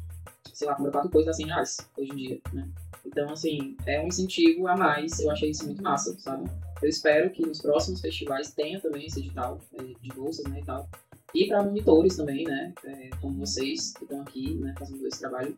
[0.52, 2.68] sei lá, compra quatro coisas a 100 reais, hoje em dia, né?
[3.04, 5.20] Então, assim, é um incentivo a mais.
[5.20, 6.50] Eu achei isso muito massa, sabe?
[6.80, 10.64] Eu espero que nos próximos festivais tenha também esse edital é, de bolsas, né, e
[10.64, 10.88] tal.
[11.34, 15.56] E para monitores também, né, é, como vocês que estão aqui, né, fazendo esse trabalho.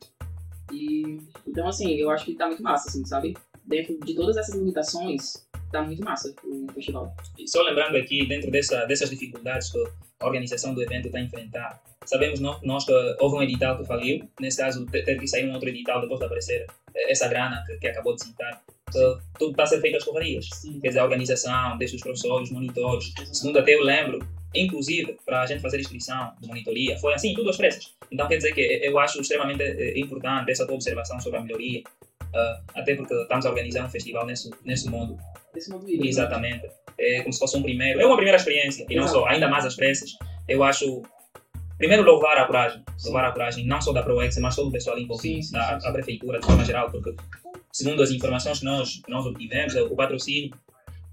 [0.72, 3.36] E, então, assim, eu acho que tá muito massa, assim, sabe?
[3.64, 5.43] Dentro de todas essas limitações,
[5.74, 7.14] tá muito massa o festival.
[7.38, 9.84] E só lembrando aqui, dentro dessa, dessas dificuldades que
[10.20, 11.74] a organização do evento está enfrentando,
[12.06, 15.52] sabemos nós, nós que houve um edital que faliu, nesse caso teve que sair um
[15.52, 16.66] outro edital depois de aparecer
[17.08, 18.62] essa grana que, que acabou de citar,
[19.38, 20.48] tudo está a ser feito às correrias.
[20.80, 23.12] Quer dizer, a organização, desde os professores, monitores.
[23.32, 24.20] Segundo até eu lembro,
[24.54, 27.92] inclusive, para a gente fazer inscrição de monitoria, foi assim, tudo às pressas.
[28.10, 31.82] Então, quer dizer que eu acho extremamente eh, importante essa tua observação sobre a melhoria,
[32.34, 35.16] uh, até porque estamos a organizar um festival nesse, nesse mundo.
[35.54, 36.68] Nesse mundo Exatamente.
[36.98, 38.00] É como se fosse um primeiro.
[38.00, 40.10] É uma primeira experiência, e não só, ainda mais às pressas.
[40.48, 41.02] Eu acho
[41.78, 44.98] primeiro louvar a coragem, louvar a coragem não só da ProEx, mas todo o pessoal
[44.98, 47.14] envolvido, sim, sim, da sim, prefeitura de forma geral, porque
[47.72, 50.54] segundo as informações que nós, nós obtivemos, o patrocínio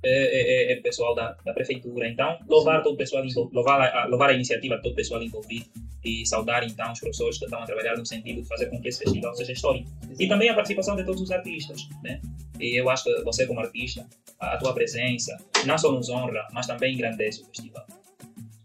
[0.04, 2.08] é, é, é pessoal da, da prefeitura.
[2.08, 5.22] Então, louvar todo o pessoal envolvido, louvar a, louvar a iniciativa de todo o pessoal
[5.22, 5.66] envolvido
[6.04, 8.88] e saudar então os professores que estão a trabalhar no sentido de fazer com que
[8.88, 9.90] esse festival seja histórico.
[10.20, 12.20] E também a participação de todos os artistas, né?
[12.60, 14.08] E eu acho que você como artista,
[14.40, 17.86] a tua presença, não só nos honra, mas também engrandece o festival.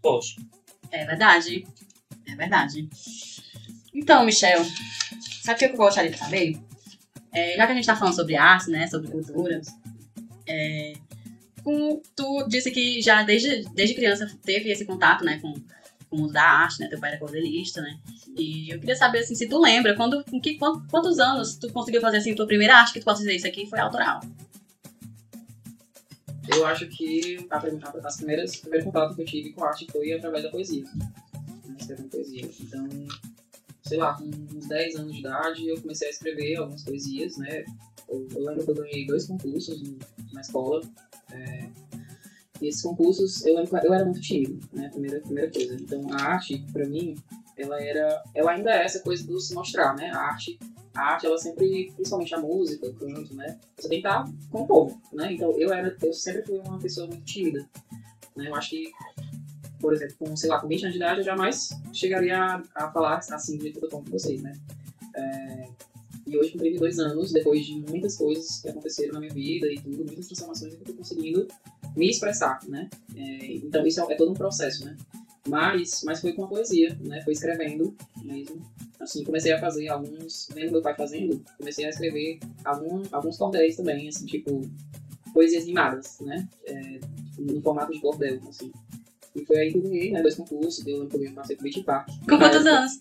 [0.01, 0.35] Pois.
[0.91, 1.65] É verdade.
[2.27, 2.89] É verdade.
[3.93, 4.63] Então, Michel,
[5.43, 6.57] sabe o que eu gostaria de saber?
[7.33, 9.61] É, já que a gente está falando sobre arte, né, sobre cultura,
[10.47, 10.93] é,
[11.67, 15.53] com, tu disse que já desde, desde criança teve esse contato, né, com,
[16.09, 17.99] com o mundo da arte, né, teu pai era cordelista, né,
[18.37, 21.99] e eu queria saber, assim, se tu lembra, quando, com que, quantos anos tu conseguiu
[21.99, 24.21] fazer, assim, tua primeira arte que tu possa dizer, isso aqui foi autoral?
[26.49, 27.57] Eu acho que a,
[28.07, 30.85] as primeiras, o primeiro contato que eu tive com arte foi através da poesia
[31.87, 32.49] escrevendo poesia.
[32.59, 32.87] Então,
[33.83, 37.63] sei lá, com uns 10 anos de idade, eu comecei a escrever algumas poesias, né?
[38.09, 39.81] Eu, eu lembro que eu ganhei dois concursos
[40.31, 40.81] na escola.
[41.31, 41.69] É,
[42.61, 44.89] esses concursos, eu eu era muito tímido, né?
[44.89, 45.75] Primeira, primeira coisa.
[45.75, 47.15] Então, a arte, para mim,
[47.55, 48.23] ela era...
[48.33, 50.09] Ela ainda é essa coisa do se mostrar, né?
[50.11, 50.59] A arte,
[50.95, 53.59] a arte, ela sempre, principalmente a música, o canto, né?
[53.77, 55.33] Você tem que estar com o povo, né?
[55.33, 55.95] Então, eu era...
[56.01, 57.67] Eu sempre fui uma pessoa muito tímida.
[58.35, 58.47] Né?
[58.47, 58.91] Eu acho que
[59.79, 62.91] por exemplo, com, sei lá, com 20 anos de idade, eu jamais chegaria a, a
[62.91, 64.53] falar assim de tudo com vocês, né?
[65.15, 65.69] É,
[66.27, 69.79] e hoje, com 32 anos, depois de muitas coisas que aconteceram na minha vida e
[69.79, 71.47] tudo, muitas transformações, eu estou conseguindo
[71.95, 72.89] me expressar, né?
[73.15, 74.97] É, então, isso é, é, todo um processo, né?
[75.47, 77.21] Mas, mas foi com a poesia, né?
[77.21, 78.61] Foi escrevendo mesmo.
[78.99, 83.77] Assim, comecei a fazer alguns, vendo meu pai fazendo, comecei a escrever algum, alguns cordéis
[83.77, 84.61] também, assim, tipo,
[85.33, 86.47] poesias rimadas, né?
[86.65, 86.99] É,
[87.39, 88.71] no formato de cordel, assim.
[89.37, 90.21] E foi aí que eu ganhei, né?
[90.21, 92.09] Dois concursos, deu um eu passei pro Beach Park.
[92.27, 92.99] Com quantos anos?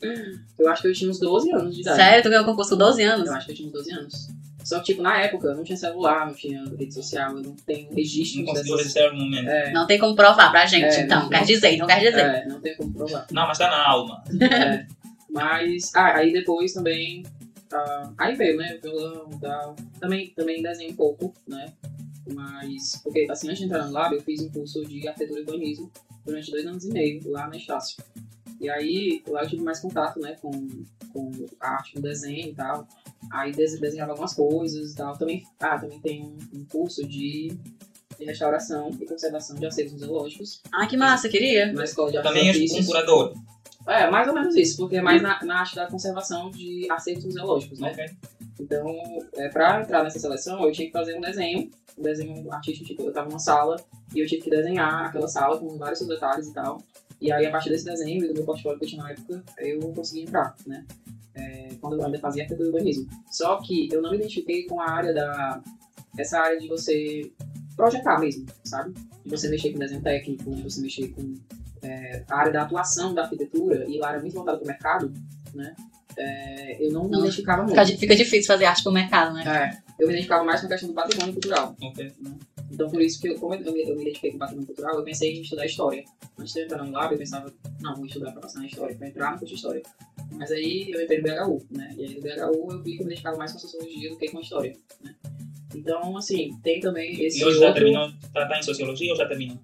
[0.58, 1.96] Eu acho que eu tinha uns 12 anos de idade.
[1.96, 2.22] Sério?
[2.22, 3.26] Tu ganhou o concurso com 12 anos?
[3.26, 4.28] Eu acho que eu tinha uns 12 anos.
[4.62, 7.90] Só que, tipo, na época, não tinha celular, não tinha rede social, eu não tenho
[7.94, 8.68] registro não dessas...
[8.68, 9.48] registrar no momento.
[9.48, 9.72] É.
[9.72, 11.22] Não tem como provar pra gente, é, então.
[11.22, 12.18] Não, quer dizer, não quer dizer.
[12.18, 13.26] É, não tem como provar.
[13.30, 14.22] Não, mas tá na alma.
[14.42, 14.86] É.
[15.30, 17.22] Mas, ah, aí depois também...
[17.72, 19.76] Ah, aí veio, né, violão e tal.
[20.00, 21.72] Também, também desenho um pouco, né?
[22.32, 25.42] Mas, porque assim, antes de entrar no lab, eu fiz um curso de arquitetura e
[25.42, 25.92] urbanismo
[26.26, 28.02] durante dois anos e meio lá na Estácio.
[28.60, 30.50] E aí lá eu tive mais contato, né, com,
[31.12, 32.86] com a arte do desenho e tal.
[33.32, 35.16] Aí des- desenhava algumas coisas e tal.
[35.16, 37.52] Também, ah, também tem um, curso de,
[38.18, 41.72] de restauração e conservação de acervos museológicos Ah, que massa, queria.
[41.72, 43.34] na Escola de Também és um curador.
[43.86, 47.24] É, mais ou menos isso, porque é mais na, na arte da conservação de acervos
[47.26, 47.92] museológicos, né?
[47.92, 48.06] Ok.
[48.58, 48.86] Então,
[49.34, 53.02] é, para entrar nessa seleção, eu tinha que fazer um desenho, um desenho artístico, tipo,
[53.02, 53.76] eu tava numa sala
[54.14, 56.78] e eu tive que desenhar aquela sala com vários seus detalhes e tal.
[57.20, 59.42] E aí, a partir desse desenho e do meu portfólio que eu tinha na época,
[59.58, 60.84] eu consegui entrar, né?
[61.34, 63.08] É, quando eu ainda fazia arquitetura e urbanismo.
[63.30, 65.62] Só que eu não me identifiquei com a área da...
[66.18, 67.30] Essa área de você
[67.76, 68.94] projetar mesmo, sabe?
[69.22, 71.34] De você mexer com desenho técnico, de você mexer com
[71.82, 75.12] é, a área da atuação da arquitetura e a área muito voltada para o mercado,
[75.54, 75.74] né?
[76.18, 77.20] É, eu não me Não.
[77.20, 77.78] identificava muito.
[77.84, 79.44] Fica, fica difícil fazer arte pro mercado, né?
[79.46, 81.76] É, eu me identificava mais com a questão do patrimônio cultural.
[81.82, 82.12] Ok.
[82.72, 84.96] Então, por isso que, eu, como eu, me- eu me identifiquei com o patrimônio cultural,
[84.96, 86.04] eu pensei em estudar história.
[86.38, 88.96] Antes de eu entrar no lab, eu pensava, não, vou estudar para passar na história,
[88.96, 89.82] para entrar no curso de história.
[90.32, 91.94] Mas aí eu entrei no BHU, né?
[91.96, 94.28] E aí no BHU eu vi que eu me identificava mais com sociologia do que
[94.30, 95.14] com história, né?
[95.74, 97.82] Então, assim, tem também esse E hoje já outro...
[97.84, 99.58] terminou, está tá em sociologia ou já terminou?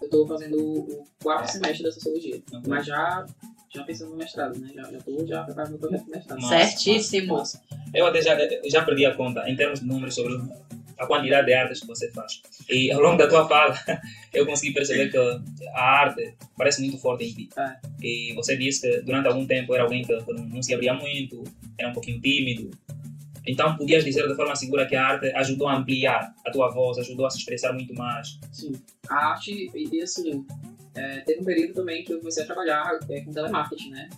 [0.00, 2.62] Eu tô fazendo o quarto semestre da sociologia, Ok.
[2.68, 3.26] mas já,
[3.74, 4.70] já pensando no mestrado, né?
[4.74, 6.40] Já, já tô já preparando meu projeto de mestrado.
[6.40, 7.34] Massa, Certíssimo.
[7.34, 7.86] massa, massa.
[7.94, 10.34] Eu até já, já perdi a conta em termos de números sobre
[10.98, 12.42] a quantidade de artes que você faz.
[12.68, 13.78] E ao longo da tua fala,
[14.34, 15.18] eu consegui perceber que
[15.74, 17.48] a arte parece muito forte em ti.
[17.56, 17.76] É.
[18.02, 21.44] E você disse que durante algum tempo era alguém que, não se abria muito,
[21.78, 22.70] era um pouquinho tímido.
[23.48, 26.98] Então, podias dizer de forma segura que a arte ajudou a ampliar a tua voz,
[26.98, 28.38] ajudou a se expressar muito mais.
[28.52, 28.72] Sim.
[29.08, 30.46] A arte, e, assim,
[30.94, 34.10] é, teve um período também que eu comecei a trabalhar é, com telemarketing, né?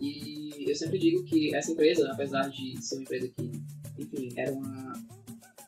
[0.00, 3.50] E eu sempre digo que essa empresa, apesar de ser uma empresa que,
[3.98, 4.92] enfim, era uma.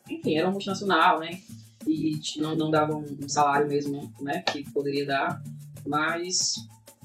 [0.08, 1.40] Enfim, era uma multinacional, né?
[1.84, 4.42] E, e não, não dava um, um salário mesmo, né?
[4.42, 5.42] Que poderia dar.
[5.84, 6.54] Mas,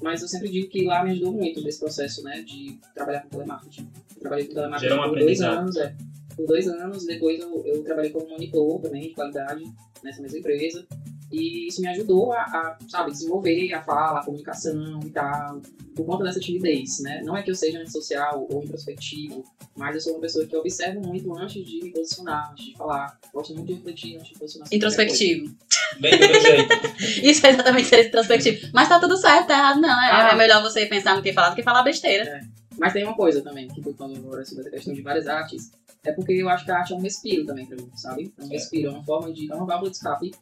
[0.00, 2.42] mas eu sempre digo que lá me ajudou muito nesse processo, né?
[2.42, 3.90] De trabalhar com telemarketing.
[4.26, 5.94] Eu trabalhei com telemarketing Gerou um por dois anos, é.
[6.36, 7.06] Por dois anos.
[7.06, 9.64] Depois eu, eu trabalhei como monitor também de qualidade
[10.02, 10.86] nessa mesma empresa.
[11.32, 15.60] E isso me ajudou a, a, sabe, desenvolver a fala, a comunicação e tal,
[15.96, 17.20] por conta dessa timidez, né?
[17.24, 19.42] Não é que eu seja antissocial ou introspectivo,
[19.76, 23.18] mas eu sou uma pessoa que observa muito antes de me posicionar, antes de falar.
[23.34, 24.68] Gosto muito de refletir antes de posicionar.
[24.72, 25.52] Introspectivo.
[25.98, 26.68] Bem do meu jeito.
[27.26, 28.68] Isso é exatamente ser introspectivo.
[28.72, 29.88] Mas tá tudo certo, tá errado não.
[30.04, 30.30] É, Ah.
[30.32, 32.40] é melhor você pensar no que falar do que falar besteira.
[32.78, 35.70] Mas tem uma coisa também, que tu falou agora sobre essa questão de várias artes,
[36.04, 38.32] é porque eu acho que a arte é um respiro também pra mim, sabe?
[38.38, 38.50] É um É.
[38.50, 39.50] respiro, é uma forma de.
[39.50, 40.34] é uma válvula de escape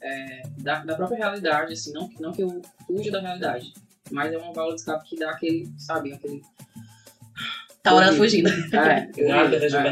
[0.00, 3.72] é, da, da própria realidade, assim, não, não que eu fuja da realidade,
[4.10, 6.42] mas é uma válvula de escape que dá aquele, sabe, aquele.
[7.82, 8.24] Tá hora da Horrível.
[8.30, 8.50] fugida.
[8.76, 9.90] É, A arte horrível,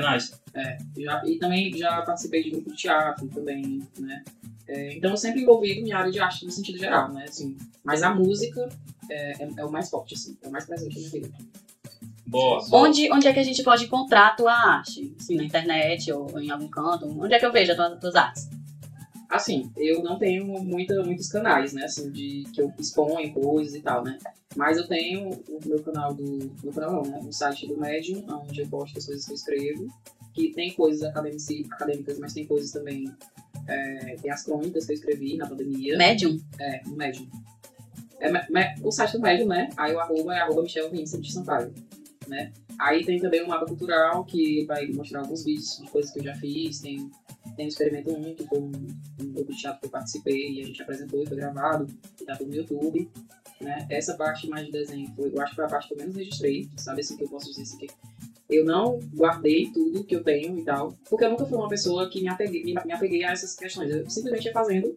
[0.55, 0.79] é.
[0.97, 4.25] Já- e também já participei de grupo de teatro também, né?
[4.69, 7.25] É, então eu sempre envolvido em área de arte no sentido geral, né?
[7.29, 8.69] Assim, mas a música
[9.09, 11.31] é, é, é o mais forte, assim, é o mais presente na minha vida.
[12.27, 12.65] Boa.
[12.69, 12.83] boa.
[12.89, 15.15] Onde, onde é que a gente pode encontrar a tua arte?
[15.19, 17.07] Assim, na internet ou em algum canto?
[17.07, 18.49] Onde é que eu vejo as tuas, tuas artes?
[19.29, 21.85] Assim, eu não tenho muita, muitos canais, né?
[21.85, 24.19] Assim, de que eu exponho coisas e tal, né?
[24.57, 26.51] Mas eu tenho o meu canal do.
[26.65, 27.21] Meu canal não, né?
[27.25, 29.87] O site do Medium, onde eu posto as coisas que eu escrevo.
[30.35, 33.05] Que tem coisas acadêmicas, acadêmicas mas tem coisas também.
[33.69, 35.97] É, tem as crônicas que eu escrevi na pandemia.
[35.97, 36.37] Medium?
[36.59, 37.29] É, no Medium.
[38.19, 39.69] É, me- me- o site do Medium, né?
[39.77, 41.73] Aí o arroba é arroba Michel Vincent de Sampaio,
[42.31, 42.53] né?
[42.79, 46.25] Aí tem também um mapa cultural que vai mostrar alguns vídeos de coisas que eu
[46.25, 46.81] já fiz.
[46.81, 47.11] Tem,
[47.57, 48.73] tem um experimento 1, que foi um,
[49.33, 51.87] grupo de teatro que eu participei e a gente apresentou e foi gravado.
[52.21, 53.11] E tá tudo no YouTube.
[53.61, 53.87] Né?
[53.91, 56.17] Essa parte mais de desenho, foi, eu acho que foi a parte que eu menos
[56.17, 57.87] registrei, sabe assim que eu posso dizer assim
[58.51, 62.11] eu não guardei tudo que eu tenho e tal, porque eu nunca fui uma pessoa
[62.11, 63.91] que me apeguei, me, me apeguei a essas questões.
[63.95, 64.97] Eu simplesmente ia fazendo,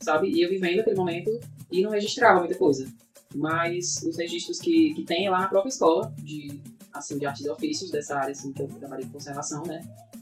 [0.00, 0.28] sabe?
[0.28, 1.40] Ia vivendo aquele momento
[1.70, 2.86] e não registrava muita coisa.
[3.34, 6.60] Mas os registros que, que tem lá na própria escola de,
[6.92, 9.80] assim, de artes e ofícios, dessa área assim, que eu trabalhei com conservação, né?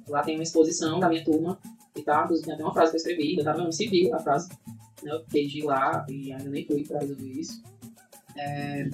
[0.08, 1.58] Lá tem uma exposição da minha turma
[1.96, 4.18] e tal, inclusive tem até uma frase que eu escrevi, ainda tá no civil a
[4.18, 4.48] frase,
[5.02, 5.12] né?
[5.12, 7.62] Eu fiquei de lá e ainda nem fui pra resolver isso.
[8.36, 8.88] É,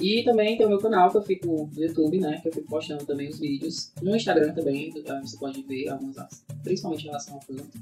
[0.00, 2.40] E também tem o meu canal que eu fico no YouTube, né?
[2.40, 3.92] Que eu fico postando também os vídeos.
[4.02, 7.78] No Instagram também, eh, você pode ver algumas artes, principalmente em relação ao canto.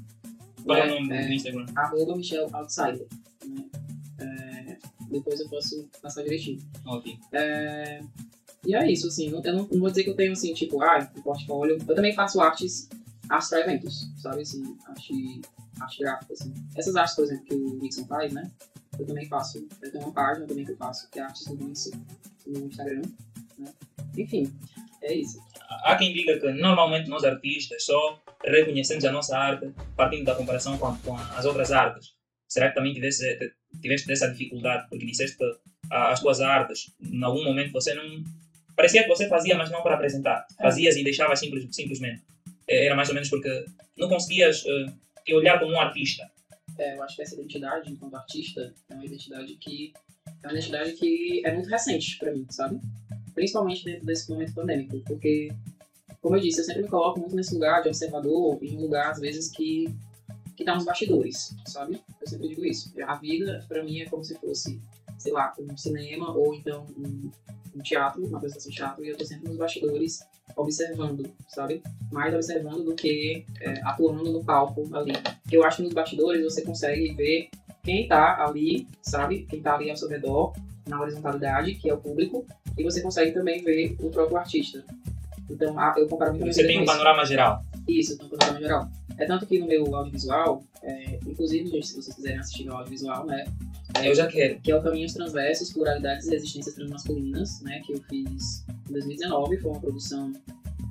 [0.63, 1.65] Qual é o É, nome é, do Instagram?
[1.75, 3.07] arroba Michel Outsider.
[3.47, 3.65] Né?
[4.19, 4.77] É,
[5.09, 6.59] depois eu posso passar direitinho.
[6.85, 7.17] Ok.
[7.33, 8.01] É,
[8.65, 11.09] e é isso, assim, eu não, não vou dizer que eu tenho, assim, tipo, ah,
[11.17, 11.77] um portfólio.
[11.87, 12.87] Eu também faço artes,
[13.29, 15.41] artes para eventos, sabe, assim, arte,
[15.81, 16.53] arte gráfica, assim.
[16.75, 18.49] Essas artes, por exemplo, que o Nixon faz, né,
[18.99, 21.55] eu também faço, eu tenho uma página também que eu faço, que é Artes do
[21.55, 23.01] no Instagram,
[23.57, 23.73] né.
[24.17, 24.53] Enfim,
[25.01, 25.39] é isso.
[25.83, 30.77] Há quem diga que normalmente nós artistas só reconhecemos a nossa arte partindo da comparação
[30.77, 32.13] com, a- com as outras artes.
[32.47, 33.23] será que também tivesse,
[33.81, 34.87] tiveste essa dificuldade?
[34.89, 35.43] Porque disseste que
[35.89, 38.23] as tuas artes, em algum momento você não.
[38.75, 40.45] Parecia que você fazia, mas não para apresentar.
[40.59, 42.21] Fazias e deixavas simples, simplesmente.
[42.67, 43.65] Eh, Era mais ou menos porque
[43.97, 44.91] não conseguias uh,
[45.25, 46.29] te olhar como um artista.
[46.77, 49.93] É, eu acho que essa identidade enquanto artista é uma identidade que
[50.41, 52.79] é uma identidade que é muito recente para mim, sabe?
[53.35, 55.49] Principalmente dentro desse momento pandêmico, porque
[56.19, 59.11] como eu disse, eu sempre me coloco muito nesse lugar de observador, em um lugar
[59.11, 59.85] às vezes que
[60.55, 61.99] que tá nos bastidores, sabe?
[62.21, 62.93] Eu sempre digo isso.
[63.07, 64.79] A vida para mim é como se fosse,
[65.23, 67.31] sei lá, um cinema ou então um,
[67.73, 70.19] um teatro, uma apresentação de teatro, e eu tô sempre nos bastidores
[70.57, 71.81] observando, sabe?
[72.11, 75.13] Mais observando do que é, atuando no palco ali.
[75.49, 77.49] Eu acho que nos bastidores você consegue ver
[77.81, 79.45] quem tá ali, sabe?
[79.49, 80.53] Quem tá ali ao seu redor,
[80.87, 82.45] na horizontalidade, que é o público,
[82.77, 84.83] e você consegue também ver o próprio artista.
[85.49, 87.61] Então, eu comparo muito Você tem um panorama geral.
[87.87, 88.89] Isso, então, panorama geral.
[89.17, 93.25] É tanto que no meu audiovisual, é, inclusive, gente, se vocês quiserem assistir meu audiovisual,
[93.25, 93.45] né?
[93.95, 94.59] é, Eu já quero.
[94.59, 99.57] que é o Caminhos Transversos, Pluralidades e Resistências Transmasculinas, né, que eu fiz em 2019,
[99.57, 100.33] foi uma produção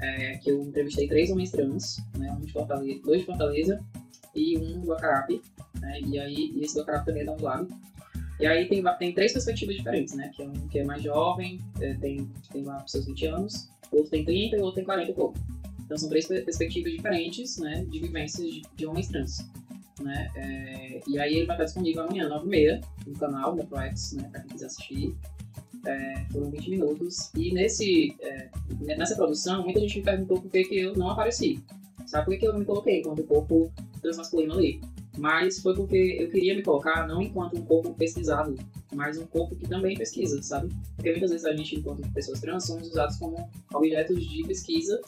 [0.01, 3.81] é, que eu entrevistei três homens trans, né, um de Fortaleza, dois de Fortaleza
[4.35, 5.41] e um do Acarape,
[5.81, 7.69] né, e aí e esse do Acarape também é da Unilab.
[8.41, 11.61] E aí tem, tem três perspectivas diferentes, né, que é um que é mais jovem,
[11.81, 15.11] é, tem, tem lá seus 20 anos, outro tem 30 e o outro tem 40
[15.11, 15.39] e pouco.
[15.85, 19.39] Então são três per- perspectivas diferentes, né, de vivências de, homens trans.
[20.01, 20.31] Né?
[20.35, 24.41] É, e aí ele vai estar disponível amanhã, 9h30, no canal da ProEx, né, pra
[24.41, 25.15] quem quiser assistir.
[25.85, 27.31] É, foram 20 minutos.
[27.37, 28.49] E nesse, é,
[28.97, 31.61] nessa produção, muita gente me perguntou por que, que eu não apareci.
[32.07, 34.81] Sabe por que, que eu me coloquei enquanto corpo transmasculino ali?
[35.19, 38.57] Mas foi porque eu queria me colocar não enquanto um corpo pesquisado,
[38.95, 40.73] mas um corpo que também pesquisa, sabe?
[40.97, 45.01] Porque muitas vezes a gente, enquanto pessoas trans, somos usados como objetos de pesquisa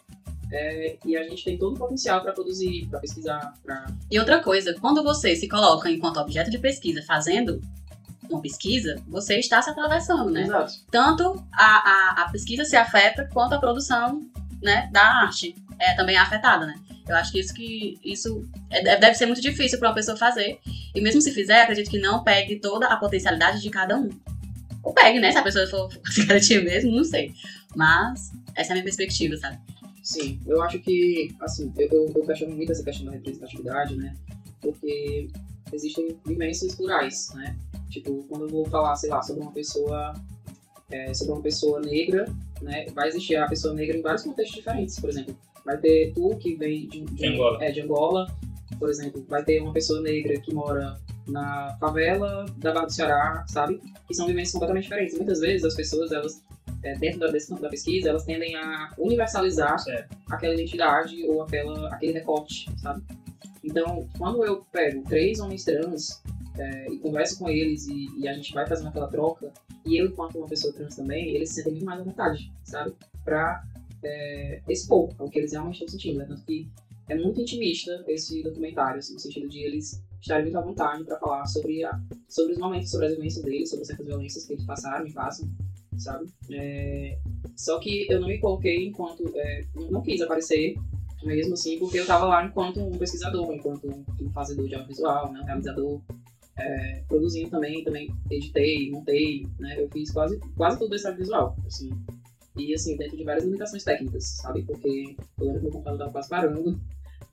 [0.51, 4.41] é, e a gente tem todo o potencial para produzir, para pesquisar, para E outra
[4.43, 7.61] coisa, quando você se coloca enquanto objeto de pesquisa fazendo
[8.29, 10.43] uma pesquisa, você está se atravessando, né?
[10.43, 10.73] Exato.
[10.91, 14.23] Tanto a, a, a pesquisa se afeta, quanto a produção
[14.63, 16.75] né, da arte é também é afetada, né?
[17.07, 20.59] Eu acho que isso que isso é- deve ser muito difícil para uma pessoa fazer.
[20.95, 24.09] E mesmo se fizer, acredito que não pegue toda a potencialidade de cada um.
[24.83, 25.31] Ou pegue, né?
[25.31, 27.35] Se a pessoa for se garantir mesmo, não sei.
[27.77, 29.59] Mas essa é a minha perspectiva, sabe?
[30.05, 34.15] Sim, eu acho que, assim, eu, eu, eu questiono muito essa questão da representatividade, né?
[34.61, 35.31] Porque
[35.73, 37.57] existem vivências plurais, né?
[37.89, 40.13] Tipo, quando eu vou falar, sei lá, sobre uma pessoa,
[40.91, 42.27] é, sobre uma pessoa negra,
[42.61, 42.85] né?
[42.95, 45.35] Vai existir a pessoa negra em vários contextos diferentes, por exemplo.
[45.65, 47.65] Vai ter tu que vem de, De Angola.
[47.65, 48.27] É, de Angola,
[48.79, 49.25] por exemplo.
[49.27, 53.81] Vai ter uma pessoa negra que mora na favela da Barra do Ceará, sabe?
[54.07, 55.17] Que são vivências completamente diferentes.
[55.17, 56.43] Muitas vezes as pessoas, elas,
[56.83, 60.17] é, dentro da, desse campo da pesquisa, elas tendem a universalizar Certo.
[60.31, 63.03] aquela identidade ou aquela, aquele recorte, sabe?
[63.63, 66.23] Então, quando eu pego três homens trans
[66.59, 69.51] é, e converso com eles e, e a gente vai fazendo aquela troca,
[69.87, 72.95] e eu, enquanto uma pessoa trans também, eles se sentem muito mais à vontade, sabe?
[73.25, 73.63] Pra
[74.03, 76.19] é, expor o que eles realmente estão sentindo.
[76.19, 76.27] Né?
[76.27, 76.69] Tanto que
[77.09, 81.19] é muito intimista esse documentário, assim, no sentido de eles estarem muito à vontade para
[81.19, 84.65] falar sobre, a, sobre os momentos, sobre as vivências deles, sobre certas violências que eles
[84.65, 85.49] passaram e passam,
[85.99, 86.27] sabe?
[86.51, 87.19] É,
[87.57, 89.31] só que eu não me coloquei enquanto.
[89.37, 90.75] é, não- quis aparecer
[91.23, 93.87] mesmo assim, porque eu tava lá enquanto um pesquisador, enquanto
[94.21, 96.01] um fazedor de audiovisual, né, um realizador,
[96.57, 101.91] é, produzindo também, também editei, montei, né, eu fiz quase, quase tudo desse audiovisual, assim,
[102.57, 106.13] e assim, dentro de várias limitações técnicas, sabe, porque eu lembro que meu computador tava
[106.13, 106.79] quase parando,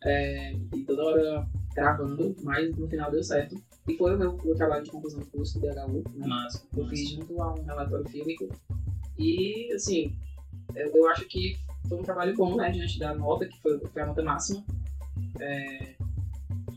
[0.03, 3.55] é, e toda hora gravando, mas no final deu certo,
[3.87, 7.09] e foi o meu, trabalho de conclusão do curso do DHU, né, Mas, eu fiz
[7.09, 8.49] junto a um relatório fílmico.
[9.17, 10.15] E, assim,
[10.75, 11.55] eu, eu acho que
[11.87, 14.63] foi um trabalho bom, né, diante da nota, que foi, foi a nota máxima.
[15.39, 15.95] É,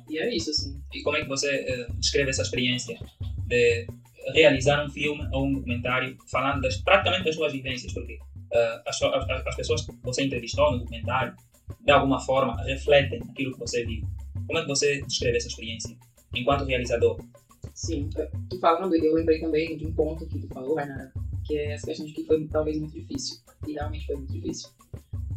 [0.08, 0.80] e é isso, assim.
[0.92, 2.98] E como é que você eh, descreve essa experiência
[3.46, 3.86] de
[4.32, 7.92] realizar um filme ou um documentário falando das, praticamente das suas vivências?
[7.92, 8.18] Porque
[8.52, 11.34] eh, as, as, as pessoas que você entrevistou no documentário,
[11.80, 14.06] de alguma forma, refletem aquilo que você viu.
[14.46, 15.96] Como é que você descreve essa experiência
[16.34, 17.18] enquanto realizador?
[17.74, 18.08] Sim,
[18.48, 21.12] tu falando, eu lembrei também de um ponto que tu falou, Rainara,
[21.44, 23.38] que é essa questão de que foi talvez muito difícil.
[23.66, 24.68] E realmente foi muito difícil.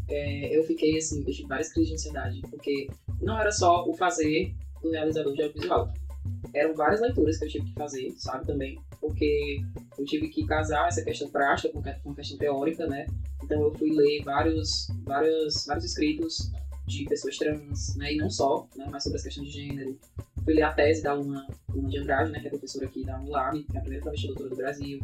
[0.10, 2.88] É, eu fiquei, assim, eu tive várias crises de ansiedade, porque
[3.22, 5.92] não era só o fazer do realizador de audiovisual.
[6.54, 8.80] Eram várias leituras que eu tive que fazer, sabe, também.
[9.00, 9.62] Porque
[9.98, 13.06] eu tive que casar essa questão prática com a questão teórica, né?
[13.48, 16.52] Então eu fui ler vários, vários, vários escritos
[16.86, 18.14] de pessoas trans, né?
[18.14, 18.86] E não só, né?
[18.92, 19.98] Mas sobre as questões de gênero.
[20.44, 22.42] Fui ler a tese da Luna, de Andrade, né?
[22.42, 25.00] Que é professora aqui da Unilab, que é a primeira travesti doutora do Brasil.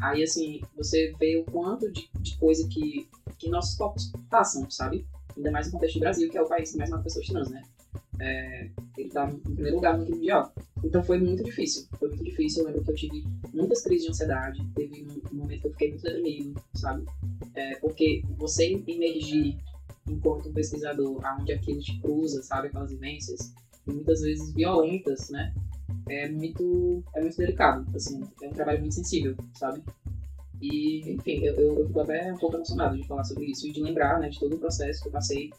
[0.00, 3.06] Aí, assim, você vê o quanto de, de coisa que,
[3.38, 5.06] que nossos corpos passam, sabe?
[5.36, 7.50] Ainda mais no contexto do Brasil, que é o país que mais mata pessoas trans,
[7.50, 7.62] né?
[8.20, 10.52] É, ele tá em primeiro lugar no mundial.
[10.84, 11.86] Então foi muito difícil.
[11.98, 12.62] Foi muito difícil.
[12.62, 14.64] Eu lembro que eu tive muitas crises de ansiedade.
[14.74, 17.04] Teve um momento que eu fiquei muito deprimido, sabe?
[17.54, 19.58] É, porque você emergir
[20.08, 22.68] enquanto um pesquisador, aonde aquilo te cruza, sabe?
[22.68, 23.52] Aquelas vivências,
[23.86, 25.54] muitas vezes violentas, né?
[26.08, 27.86] É muito, é muito delicado.
[27.94, 29.82] Assim, é um trabalho muito sensível, sabe?
[30.60, 33.72] E, enfim, eu, eu, eu fico até um pouco emocionado de falar sobre isso e
[33.72, 35.50] de lembrar, né, de todo o processo que eu passei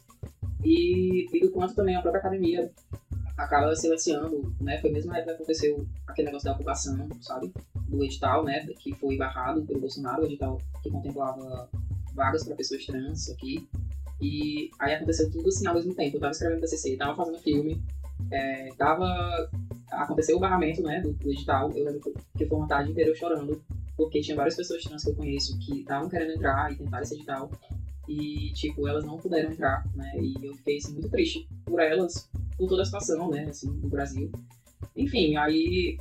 [0.64, 2.70] e, e do quanto também a própria academia
[3.36, 4.78] acaba silenciando, né?
[4.80, 7.52] Foi mesmo época que aconteceu aquele negócio da ocupação, sabe?
[7.88, 8.66] Do edital, né?
[8.78, 11.68] Que foi barrado pelo Bolsonaro, o edital que contemplava
[12.14, 13.68] vagas para pessoas trans aqui.
[14.20, 16.16] E aí aconteceu tudo assim ao mesmo tempo.
[16.16, 17.82] Eu tava escrevendo TCC, tava fazendo filme,
[18.30, 19.50] é, tava...
[19.90, 21.00] Aconteceu o barramento, né?
[21.00, 21.70] Do, do edital.
[21.72, 22.00] Eu lembro
[22.36, 23.62] que foi uma tarde inteira eu chorando,
[23.96, 27.14] porque tinha várias pessoas trans que eu conheço que estavam querendo entrar e tentar esse
[27.14, 27.50] edital.
[28.08, 30.12] E, tipo, elas não puderam entrar, né?
[30.20, 33.46] E eu fiquei, assim, muito triste por elas, por toda a situação, né?
[33.48, 34.30] Assim, no Brasil.
[34.96, 35.96] Enfim, aí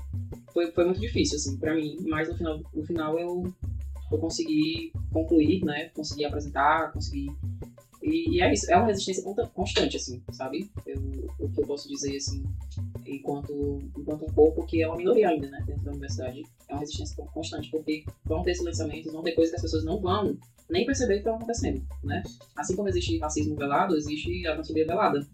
[0.54, 1.98] foi, foi muito difícil, assim, pra mim.
[2.02, 3.54] Mas no final, no final eu,
[4.12, 5.90] eu consegui concluir, né?
[5.90, 7.32] Consegui apresentar, consegui...
[8.02, 9.24] E, e é isso, é uma resistência
[9.54, 10.70] constante, assim, sabe?
[10.86, 11.00] Eu,
[11.40, 12.44] o que eu posso dizer, assim,
[13.06, 15.64] enquanto, enquanto um corpo que é uma minoria ainda, né?
[15.66, 16.44] Dentro da universidade.
[16.74, 20.00] É uma resistência constante, porque vão ter silenciamentos, vão ter coisas que as pessoas não
[20.00, 20.36] vão
[20.70, 22.24] nem perceber que está acontecendo, né?
[22.56, 25.26] Assim como existe racismo velado, existe a transfobia velada,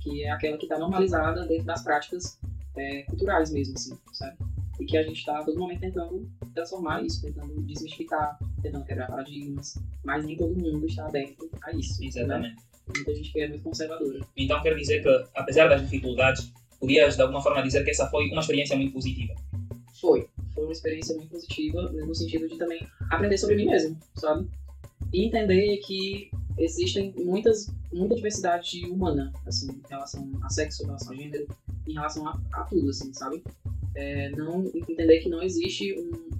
[0.00, 2.38] que é aquela que está normalizada dentro das práticas
[2.76, 4.36] é, culturais mesmo, assim, sabe?
[4.78, 9.08] E que a gente está a todo momento tentando transformar isso, tentando desmistificar, tentando quebrar
[9.08, 9.74] paradigmas,
[10.04, 12.00] mas nem todo mundo está aberto a isso.
[12.00, 12.06] Né?
[12.06, 12.54] Exatamente.
[12.54, 12.62] Né?
[12.94, 14.20] Muita gente que é muito conservadora.
[14.36, 18.30] Então quer dizer que, apesar das dificuldades, podias de alguma forma dizer que essa foi
[18.30, 19.34] uma experiência muito positiva?
[20.00, 20.28] Foi.
[20.64, 24.48] Foi uma experiência muito positiva, no sentido de também aprender sobre mim mesmo, sabe?
[25.12, 31.12] E entender que existem muitas, muita diversidade humana, assim, em relação a sexo, em relação
[31.12, 31.46] a gênero,
[31.86, 33.44] em relação a, a tudo, assim, sabe?
[33.94, 36.30] É, não entender que não existe um,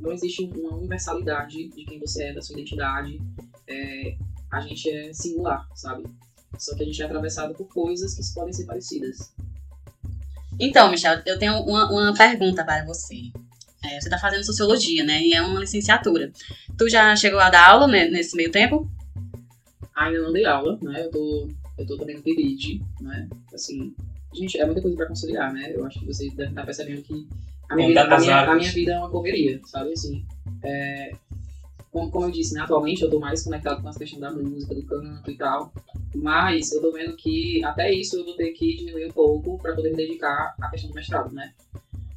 [0.00, 3.20] não existe uma universalidade de quem você é, da sua identidade.
[3.66, 4.16] É,
[4.50, 6.04] a gente é singular, sabe?
[6.58, 9.32] Só que a gente é atravessado por coisas que podem ser parecidas.
[10.60, 13.32] Então, Michel, eu tenho uma, uma pergunta para você.
[13.92, 15.22] É, você está fazendo sociologia, né?
[15.22, 16.32] E é uma licenciatura.
[16.78, 18.90] Tu já chegou a dar aula né, nesse meio tempo?
[19.94, 21.04] Ainda não dei aula, né?
[21.04, 23.28] Eu tô, eu tô também no PIBID, né?
[23.52, 23.94] Assim,
[24.32, 25.72] gente, é muita coisa para conciliar, né?
[25.74, 27.28] Eu acho que você deve estar percebendo que
[27.68, 29.92] a minha, vida, a minha, a minha vida é uma correria, sabe?
[29.92, 30.24] Assim,
[30.62, 31.12] é,
[31.90, 32.62] como, como, eu disse, né?
[32.62, 35.72] Atualmente eu tô mais conectado com as questões da música, do canto e tal.
[36.14, 39.74] Mas eu tô vendo que até isso eu vou ter que diminuir um pouco para
[39.74, 41.52] poder me dedicar à questão do mestrado, né?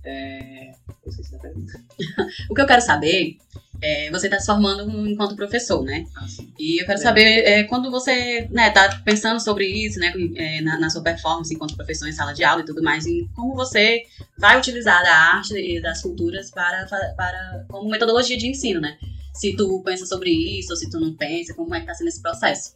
[0.06, 0.72] É...
[1.06, 1.12] Eu
[2.50, 3.38] o que eu quero saber
[3.82, 6.06] é, você está se formando enquanto professor, né?
[6.16, 6.26] Ah,
[6.58, 10.62] e eu quero saber, é, quando você está né, tá pensando sobre isso, né, é,
[10.62, 13.54] na, na, sua performance enquanto professor em sala de aula e tudo mais, em como
[13.54, 14.04] você
[14.38, 16.86] vai utilizar a arte e das culturas para,
[17.16, 18.98] para, como metodologia de ensino, né?
[19.34, 22.08] Se tu pensa sobre isso ou se tu não pensa, como é que está sendo
[22.08, 22.76] esse processo?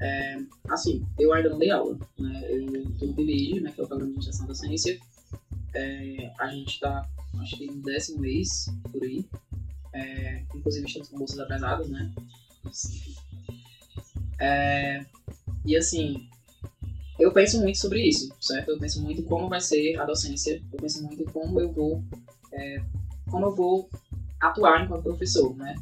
[0.00, 0.36] É,
[0.68, 2.42] assim, eu ainda não dei aula, né?
[2.48, 4.98] Eu estou no PBI, né, que é o Programa de Iniciação da Ciência,
[5.74, 7.08] é, a gente está,
[7.40, 9.24] acho que no décimo mês, por aí.
[9.92, 12.12] É, inclusive estamos com bolsas atrasadas, né?
[14.38, 15.04] É,
[15.64, 16.28] e assim,
[17.18, 18.70] eu penso muito sobre isso, certo?
[18.70, 22.02] Eu penso muito como vai ser a docência, eu penso muito como eu vou,
[22.52, 22.82] é,
[23.30, 23.90] como eu vou
[24.40, 25.74] atuar enquanto professor, né?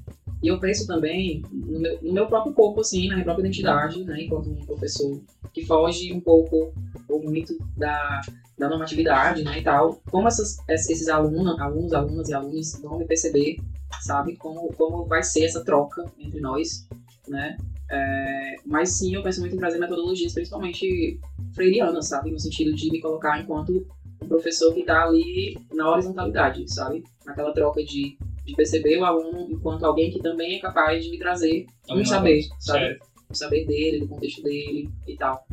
[0.42, 4.04] E eu penso também no meu, no meu, próprio corpo, assim, na minha própria identidade,
[4.04, 4.22] né?
[4.22, 5.20] Enquanto um professor
[5.52, 6.72] que foge um pouco
[7.08, 8.20] ou muito da,
[8.58, 13.04] da normatividade, né, e tal, como essas, esses alunos, alunos, alunas e alunos vão me
[13.04, 13.56] perceber,
[14.00, 16.88] sabe, como, como vai ser essa troca entre nós,
[17.28, 17.56] né,
[17.90, 21.20] é, mas sim, eu penso muito em trazer metodologias, principalmente
[21.54, 23.86] freirianas, sabe, no sentido de me colocar enquanto
[24.22, 29.48] um professor que está ali na horizontalidade, sabe, naquela troca de, de perceber o aluno
[29.50, 32.98] enquanto alguém que também é capaz de me trazer um saber, sabe,
[33.28, 35.46] o saber dele, do contexto dele e tal.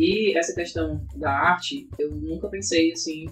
[0.00, 3.26] E essa questão da arte, eu nunca pensei assim.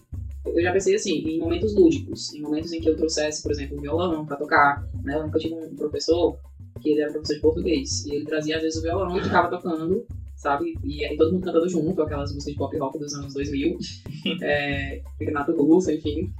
[0.45, 3.79] Eu já pensei assim, em momentos lúdicos, em momentos em que eu trouxesse, por exemplo,
[3.79, 4.87] o violão para tocar.
[5.03, 5.17] Né?
[5.17, 6.39] Eu nunca tive um professor
[6.83, 8.05] que ele era professor de português.
[8.05, 10.07] E ele trazia, às vezes, o violão e ficava tocando,
[10.37, 10.75] sabe?
[10.85, 13.79] E aí todo mundo cantando junto, aquelas músicas de pop rock dos anos 2000,
[14.43, 16.31] é, Renato Russo, enfim.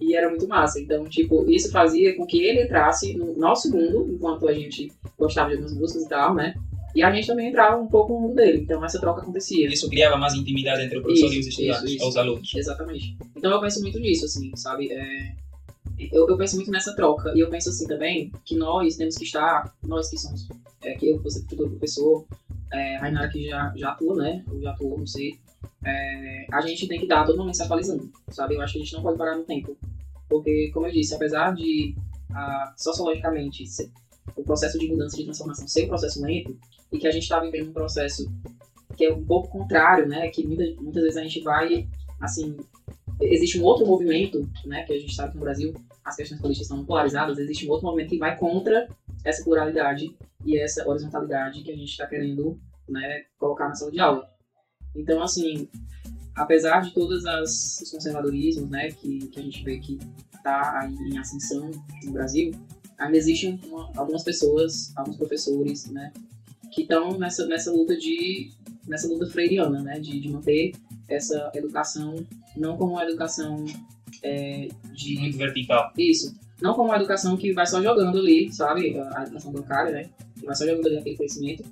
[0.00, 0.80] E era muito massa.
[0.80, 5.50] Então, tipo, isso fazia com que ele entrasse no nosso mundo, enquanto a gente gostava
[5.50, 6.54] de algumas músicas e tal, né?
[6.96, 9.68] E a gente também entrava um pouco no mundo dele, então essa troca acontecia.
[9.68, 12.08] Isso criava mais intimidade entre o professor isso, e os estudantes, isso, isso.
[12.08, 12.54] os alunos.
[12.54, 13.18] Exatamente.
[13.36, 14.90] Então eu penso muito nisso, assim, sabe?
[14.90, 15.36] É...
[16.10, 19.24] Eu, eu, penso muito nessa troca, e eu penso assim também, que nós temos que
[19.24, 20.48] estar, nós que somos,
[20.82, 22.26] é, que eu, você, futuro professor,
[22.72, 24.42] é, a Rainara que já, já atua, né?
[24.50, 25.38] Ou já atuou, não sei.
[25.84, 28.54] é, a gente tem que estar todo momento se atualizando, sabe?
[28.54, 29.76] Eu acho que a gente não pode parar no tempo.
[30.30, 31.94] Porque, como eu disse, apesar de
[32.34, 33.64] ah, sociologicamente
[34.34, 36.56] o processo de mudança, de transformação ser um processo lento,
[36.92, 38.30] e que a gente está vivendo um processo
[38.96, 40.28] que é um pouco contrário, né?
[40.28, 41.86] Que muitas, muitas vezes a gente vai,
[42.20, 42.56] assim,
[43.20, 44.84] existe um outro movimento, né?
[44.84, 45.74] Que a gente sabe que no Brasil
[46.04, 48.88] as questões políticas estão polarizadas, existe um outro movimento que vai contra
[49.24, 50.14] essa pluralidade
[50.44, 52.58] e essa horizontalidade que a gente está querendo,
[52.88, 53.24] né?
[53.38, 54.30] Colocar na sala de aula.
[54.94, 55.68] Então, assim,
[56.34, 58.90] apesar de todos os conservadorismos, né?
[58.92, 59.98] Que, que a gente vê que
[60.34, 61.70] está aí em ascensão
[62.04, 62.52] no Brasil,
[62.98, 66.12] ainda existem uma- algumas pessoas, alguns professores, né?
[66.72, 68.50] Que estão nessa, nessa luta de
[68.86, 69.98] nessa luta freiriana, né?
[69.98, 70.72] De, de manter
[71.08, 72.14] essa educação
[72.56, 73.64] não como uma educação
[74.22, 75.92] é, de Muito vertical.
[75.96, 76.34] isso.
[76.60, 78.98] Não como uma educação que vai só jogando ali, sabe?
[78.98, 80.10] A a educação bancária, né?
[80.38, 81.64] Que vai só jogando ali aquele conhecimento.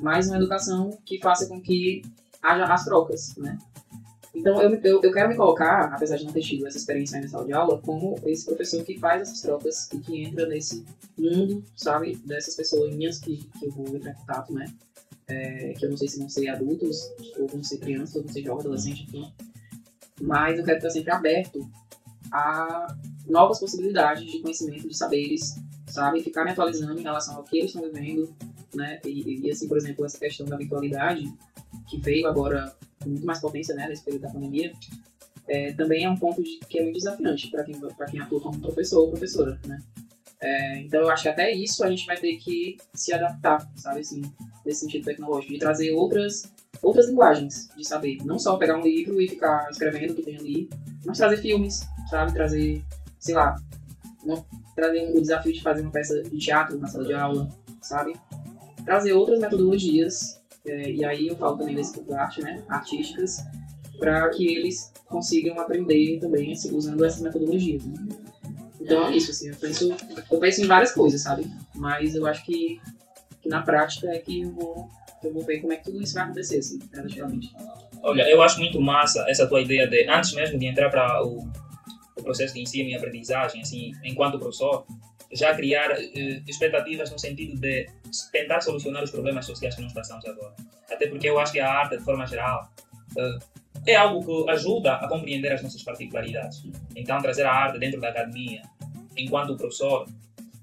[0.00, 2.02] Mas uma educação que faça com que
[2.42, 3.56] haja as trocas, né?
[4.34, 7.28] Então, eu, eu, eu quero me colocar, apesar de não ter tido essa experiência na
[7.28, 10.84] sala de aula, como esse professor que faz essas trocas e que entra nesse
[11.18, 12.16] mundo, sabe?
[12.24, 14.72] Dessas pessoinhas que, que eu vou entrar em contato, né?
[15.28, 16.98] É, que eu não sei se vão ser adultos,
[17.38, 19.32] ou vão ser crianças, ou vão ser jovens, adolescentes, enfim.
[20.20, 21.70] Mas eu quero estar sempre aberto
[22.32, 25.56] a novas possibilidades de conhecimento, de saberes,
[25.86, 26.22] sabe?
[26.22, 28.34] Ficar me atualizando em relação ao que eles estão vivendo,
[28.74, 28.98] né?
[29.04, 31.30] E, e, assim, por exemplo, essa questão da virtualidade,
[31.88, 32.74] que veio agora
[33.06, 34.72] muito mais potência, né, nesse período da pandemia,
[35.48, 37.74] é, também é um ponto de, que é muito desafiante para quem,
[38.10, 39.80] quem atua como professor ou professora, né?
[40.40, 44.00] É, então, eu acho que até isso a gente vai ter que se adaptar, sabe,
[44.00, 44.22] assim,
[44.66, 48.18] nesse sentido tecnológico, de trazer outras, outras linguagens de saber.
[48.24, 50.70] Não só pegar um livro e ficar escrevendo o que tem ali,
[51.04, 52.32] mas trazer filmes, sabe?
[52.32, 52.82] Trazer,
[53.20, 53.54] sei lá,
[54.24, 54.44] uma-
[54.74, 57.48] trazer um desafio de fazer uma peça de teatro na sala de aula,
[57.80, 58.16] sabe?
[58.84, 62.62] Trazer outras metodologias, é, e aí eu falo também de arte, né?
[62.68, 63.38] Artísticas,
[63.98, 67.84] para que eles consigam aprender também assim, usando essas metodologias.
[67.84, 67.94] Né?
[68.80, 69.94] Então é isso, assim, eu penso,
[70.30, 71.46] eu penso em várias coisas, sabe?
[71.74, 72.80] Mas eu acho que,
[73.40, 74.88] que na prática é que eu vou,
[75.22, 77.54] eu vou ver como é que tudo isso vai acontecer, assim, gradativamente.
[78.02, 81.48] Olha, eu acho muito massa essa tua ideia de, antes mesmo de entrar para o,
[82.18, 84.84] o processo de ensino e aprendizagem, assim, enquanto professor,
[85.32, 87.88] já criar eh, expectativas no sentido de
[88.30, 90.54] tentar solucionar os problemas sociais que nós passamos agora.
[90.90, 92.70] Até porque eu acho que a arte, de forma geral,
[93.16, 93.38] eh,
[93.86, 96.62] é algo que ajuda a compreender as nossas particularidades.
[96.94, 98.62] Então, trazer a arte dentro da academia,
[99.16, 100.06] enquanto professor,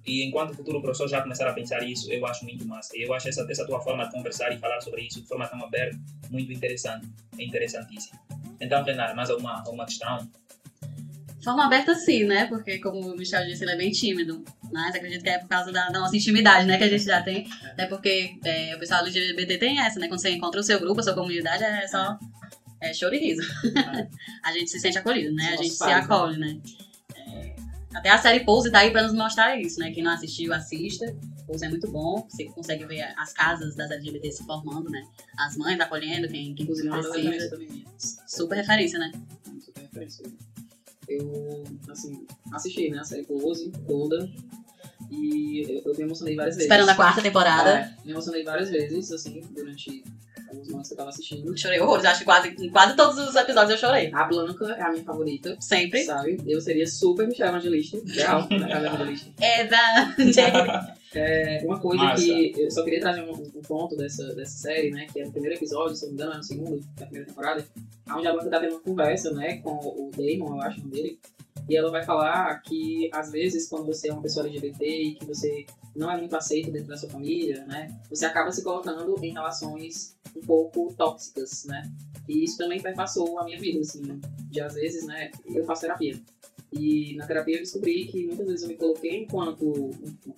[0.05, 2.97] e enquanto futuro professor já começar a pensar isso, eu acho muito massa.
[2.97, 5.63] Eu acho essa, essa tua forma de conversar e falar sobre isso de forma tão
[5.63, 5.99] aberta
[6.29, 7.07] muito interessante,
[7.37, 8.19] é interessantíssimo.
[8.59, 10.27] Então, Renan, mais alguma, alguma questão?
[11.43, 12.45] Forma aberta sim, né?
[12.47, 14.43] Porque, como o Michel disse, ele é bem tímido.
[14.71, 16.77] Mas acredito que é por causa da, da nossa intimidade, né?
[16.77, 17.47] Que a gente já tem.
[17.63, 20.07] Até porque é, o pessoal do LGBT tem essa, né?
[20.07, 22.19] Quando você encontra o seu grupo, a sua comunidade, é só
[22.81, 23.41] é choro e riso.
[24.43, 25.53] a gente se sente acolhido, né?
[25.53, 25.93] A gente se né?
[25.93, 26.59] acolhe, né?
[27.15, 27.55] É,
[27.93, 29.91] até a série Pose tá aí pra nos mostrar isso, né?
[29.91, 31.05] Quem não assistiu, assista.
[31.45, 32.25] Pose é muito bom.
[32.29, 35.01] Você consegue ver as casas das LGBT se formando, né?
[35.37, 37.49] As mães acolhendo, quem, quem Inclusive, é precisa.
[37.49, 37.85] também.
[37.97, 39.11] Super referência, né?
[39.59, 40.25] super referência.
[41.09, 44.29] Eu, assim, assisti, né, a série Close toda.
[45.09, 46.69] E eu, eu me emocionei várias vezes.
[46.69, 47.69] Esperando a quarta temporada.
[47.69, 50.03] É, me emocionei várias vezes, assim, durante
[50.49, 51.57] alguns momentos que eu tava assistindo.
[51.57, 52.05] Chorei horrores.
[52.05, 54.11] Acho que quase, em quase todos os episódios eu chorei.
[54.13, 56.03] A Blanca é a minha favorita, Sempre.
[56.03, 56.37] sabe?
[56.45, 59.31] Eu seria super Michelle Evangelista, real, Michelle Evangelista.
[59.39, 60.95] É da.
[61.13, 62.23] É, uma coisa Massa.
[62.23, 65.07] que eu só queria trazer um, um ponto dessa, dessa série, né?
[65.11, 67.65] Que é no primeiro episódio, se não me engano, é no segundo, da primeira temporada,
[68.15, 71.19] onde a Blanca tá tendo uma conversa, né, com o Damon, eu acho dele.
[71.67, 75.25] E ela vai falar que, às vezes, quando você é uma pessoa LGBT e que
[75.25, 77.95] você não é muito aceito dentro da sua família, né?
[78.09, 81.91] Você acaba se colocando em relações um pouco tóxicas, né?
[82.27, 84.01] E isso também perpassou a minha vida, assim,
[84.49, 85.29] de às vezes, né?
[85.45, 86.19] Eu faço terapia.
[86.71, 89.89] E na terapia eu descobri que muitas vezes eu me coloquei enquanto,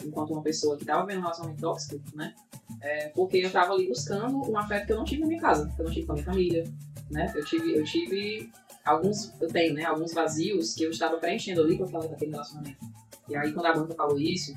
[0.05, 2.33] enquanto uma pessoa que estava vendo um relacionamento tóxico, né?
[2.81, 5.71] É, porque eu estava ali buscando um afeto que eu não tive na minha casa,
[5.75, 6.63] que eu não tive com a minha família,
[7.09, 7.31] né?
[7.35, 8.49] Eu tive, eu tive
[8.85, 9.83] alguns, eu tenho, né?
[9.83, 12.79] Alguns vazios que eu estava preenchendo ali com aquele relacionamento.
[13.27, 14.53] E aí quando a banca falou isso,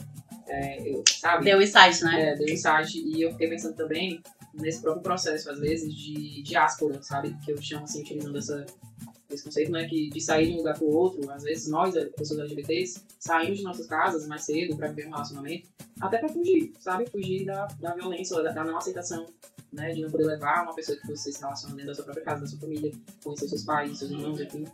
[0.47, 1.45] é, eu, sabe?
[1.45, 2.31] Deu insight, né?
[2.31, 4.22] É, deu insight e eu fiquei pensando também
[4.55, 7.37] nesse próprio processo, às vezes, de diáspora, sabe?
[7.45, 8.64] Que eu chamo assim, utilizando essa,
[9.31, 9.87] esse conceito, né?
[9.87, 13.03] Que de sair de um lugar para o outro, às vezes nós, eh, pessoas LGBTs,
[13.18, 15.68] saímos de nossas casas mais cedo para viver um relacionamento,
[16.01, 17.09] até para fugir, sabe?
[17.11, 19.27] Fugir da, da violência, da, da não aceitação,
[19.72, 19.93] né?
[19.93, 22.41] De não poder levar uma pessoa que você se relaciona dentro da sua própria casa,
[22.43, 24.64] da sua família, conhecer seus pais, seus irmãos, enfim.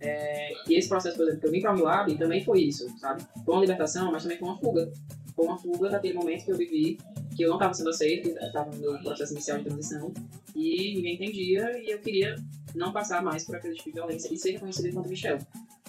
[0.00, 2.88] É, e esse processo, por exemplo, que eu vim para o Unilab também foi isso,
[2.98, 3.22] sabe?
[3.44, 4.92] Foi uma libertação, mas também foi uma fuga.
[5.34, 6.98] Foi uma fuga daquele momento que eu vivi,
[7.36, 10.12] que eu não estava sendo aceito, estava no processo inicial de transição,
[10.54, 12.34] e ninguém entendia, e eu queria
[12.74, 15.38] não passar mais por aquele tipo de violência e ser reconhecido enquanto Michel.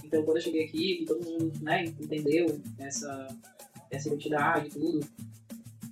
[0.03, 3.27] Então, quando eu cheguei aqui, todo mundo né, entendeu essa,
[3.91, 5.07] essa identidade e tudo,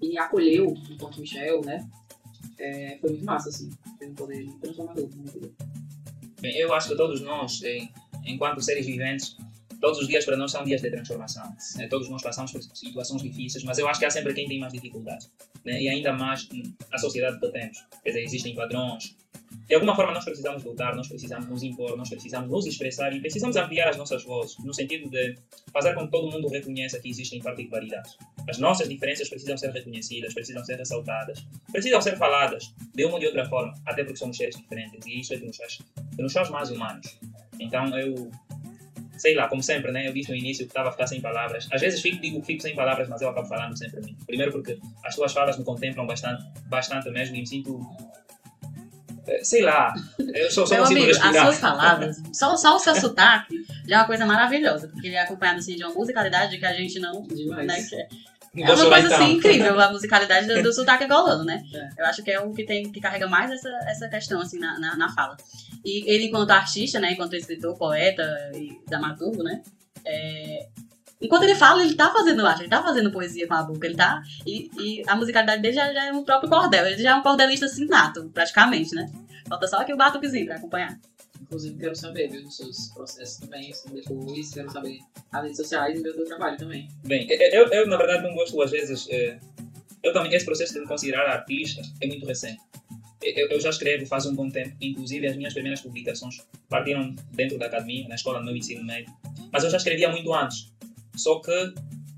[0.01, 1.88] e acolheu enquanto Michel, né,
[2.58, 3.70] é, foi muito massa, assim.
[3.97, 5.10] Foi um poder transformador
[6.43, 7.62] eu acho que todos nós,
[8.26, 9.36] enquanto seres viventes,
[9.80, 11.55] todos os dias para nós são dias de transformação.
[11.75, 11.88] né?
[11.88, 14.73] Todos nós passamos por situações difíceis, mas eu acho que há sempre quem tem mais
[14.73, 15.32] dificuldades.
[15.63, 15.82] né?
[15.82, 16.47] E ainda mais
[16.91, 17.78] a sociedade que temos.
[18.03, 19.15] Quer dizer, existem padrões.
[19.67, 23.19] De alguma forma nós precisamos lutar, nós precisamos nos impor, nós precisamos nos expressar e
[23.19, 25.38] precisamos ampliar as nossas vozes, no sentido de
[25.71, 28.17] fazer com que todo mundo reconheça que existem particularidades.
[28.47, 33.19] As nossas diferenças precisam ser reconhecidas, precisam ser ressaltadas, precisam ser faladas de uma ou
[33.19, 35.78] de outra forma, até porque somos seres diferentes e isso é que nos faz,
[36.15, 37.17] que nos faz mais humanos.
[37.59, 38.32] Então eu
[39.18, 40.07] sei lá, como sempre, né?
[40.07, 41.68] Eu disse no início que estava a ficar sem palavras.
[41.72, 44.15] Às vezes fico, digo que fico sem palavras, mas eu acabo falando sempre a mim.
[44.26, 47.80] Primeiro porque as tuas falas me contemplam bastante, bastante mesmo e me sinto.
[49.28, 49.93] eh, Sei lá,
[50.34, 51.45] eu só, só Meu consigo amigo, as respirar.
[51.45, 53.55] suas palavras, só, só o seu sotaque
[53.88, 56.74] já é uma coisa maravilhosa, porque ele é acompanhado assim, de uma musicalidade que a
[56.74, 57.24] gente não.
[57.24, 57.68] Demais.
[57.68, 61.43] Né, que é Não é uma coisa assim incrível, a musicalidade do, do sotaque angolano,
[61.43, 61.64] né?
[61.74, 62.01] É.
[62.01, 64.80] Eu acho que é o que, tem, que carrega mais essa, essa questão assim, na,
[64.80, 65.38] na, na fala.
[65.84, 69.62] E ele, enquanto artista, né, enquanto escritor, poeta e dramaturgo, né?
[70.08, 70.68] é,
[71.22, 73.95] enquanto ele fala, ele tá fazendo arte, ele tá fazendo poesia com a boca, ele
[73.95, 74.22] tá.
[74.45, 77.22] E, e a musicalidade dele já, já é um próprio cordel, ele já é um
[77.22, 79.12] cordelista assim nato, praticamente, né?
[79.47, 80.97] Falta só aqui o batuquezinho pra acompanhar.
[81.41, 84.53] Inclusive, quero saber viu, dos seus processos também, depois.
[84.53, 84.99] Quero saber
[85.31, 86.88] as redes sociais e ver o teu trabalho também.
[87.05, 89.07] Bem, eu, eu na verdade não gosto às vezes.
[89.09, 89.39] eh,
[90.03, 92.61] Eu também, esse processo de me considerar artista é muito recente.
[93.21, 96.38] Eu, eu já escrevo faz um bom tempo, inclusive as minhas primeiras publicações
[96.69, 99.11] partiram dentro da academia, na escola, no meu ensino médio.
[99.51, 100.71] Mas eu já escrevia muito antes.
[101.15, 101.73] Só que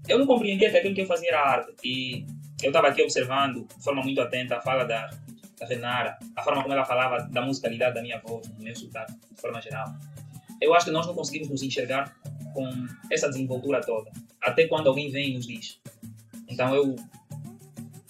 [0.07, 1.73] eu não compreendia que aquilo que eu fazia era arte.
[1.83, 2.25] E
[2.61, 5.09] eu estava aqui observando de forma muito atenta a fala da,
[5.59, 9.13] da Renara, a forma como ela falava da musicalidade da minha voz, do meu sotaque,
[9.33, 9.87] de forma geral.
[10.61, 12.15] Eu acho que nós não conseguimos nos enxergar
[12.53, 12.69] com
[13.11, 15.79] essa desenvoltura toda, até quando alguém vem e nos diz.
[16.47, 16.95] Então eu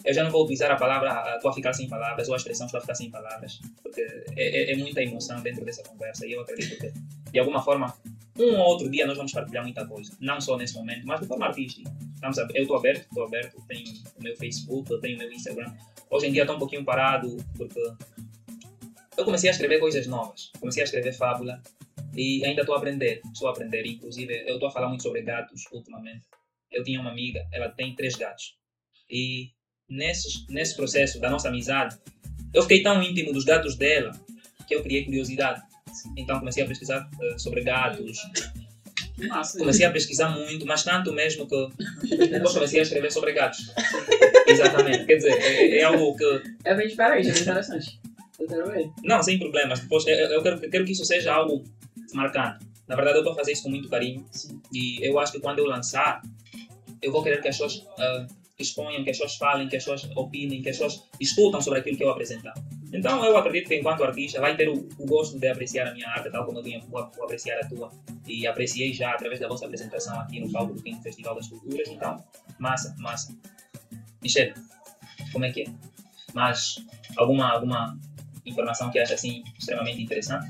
[0.06, 2.38] eu já não vou utilizar a palavra ah, estou a ficar sem palavras ou a
[2.38, 4.02] expressão estou a ficar sem palavras, porque
[4.36, 7.93] é, é- é muita emoção dentro dessa conversa e eu acredito que de alguma forma
[8.39, 11.28] um ou outro dia nós vamos partilhar muita coisa, não só nesse momento, mas de
[11.28, 11.91] forma artística.
[12.24, 13.84] A- eu estou aberto, estou aberto, tenho
[14.18, 15.72] o meu Facebook, eu tenho o meu Instagram.
[16.10, 17.80] Hoje em dia estou um pouquinho parado porque
[19.18, 21.62] eu comecei a escrever coisas novas, comecei a escrever fábula
[22.16, 23.86] e ainda estou a aprender, estou a aprender.
[23.86, 26.26] Inclusive, eu estou a falar muito sobre gatos ultimamente.
[26.72, 28.55] Eu tinha uma amiga, ela tem três gatos.
[29.10, 29.51] E
[29.88, 31.97] nesse, nesse processo da nossa amizade,
[32.53, 34.12] eu fiquei tão íntimo dos gatos dela
[34.68, 35.62] que eu criei curiosidade.
[36.18, 38.18] Então comecei a pesquisar eh, sobre gatos,
[39.28, 39.60] Massa.
[39.60, 41.68] comecei a pesquisar muito, mas tanto mesmo que
[42.28, 43.72] depois comecei a escrever sobre gatos.
[44.48, 48.00] Exatamente, quer dizer, é, é algo que É bem diferente, é bem interessante.
[48.40, 48.90] Eu quero ver.
[49.04, 49.82] Não, sem problemas.
[49.82, 51.64] Depois, eu, eu quero, eu quero que isso seja algo
[52.14, 52.66] marcante.
[52.88, 54.26] Na verdade, eu estou a fazer isso com muito carinho.
[54.32, 54.60] Sim.
[54.74, 56.22] E eu acho que quando eu lançar,
[57.02, 58.26] eu vou querer que as pessoas ah,
[58.58, 61.98] exponham, que as pessoas falem, que as pessoas opinem, que as pessoas discutam sobre aquilo
[61.98, 62.54] que eu apresentar.
[62.92, 66.08] Então, eu acredito que enquanto artista vai ter o, o gosto de apreciar a minha
[66.10, 67.92] arte, tal como eu vou, vou apreciar a tua.
[68.28, 71.88] E apreciei já através da vossa apresentação aqui no palco do Quinto Festival das Culturas.
[71.88, 72.24] Então,
[72.58, 73.36] massa, massa.
[74.22, 74.54] Michelle,
[75.32, 75.66] como é que é?
[76.34, 76.84] Mas
[77.16, 77.98] alguma, alguma
[78.46, 80.48] informação que acha assim extremamente interessante?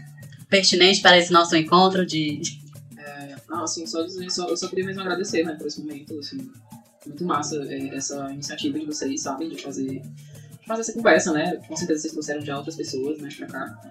[0.49, 2.41] Pertinente para esse nosso encontro de.
[2.97, 6.17] É, não, assim, só dizer, só, eu só queria mesmo agradecer, né, por esse momento,
[6.19, 6.51] assim,
[7.05, 10.01] muito massa é, essa iniciativa de vocês, sabem, de fazer,
[10.69, 13.81] fazer essa conversa, né, com certeza vocês trouxeram já outras pessoas, né, pra cá,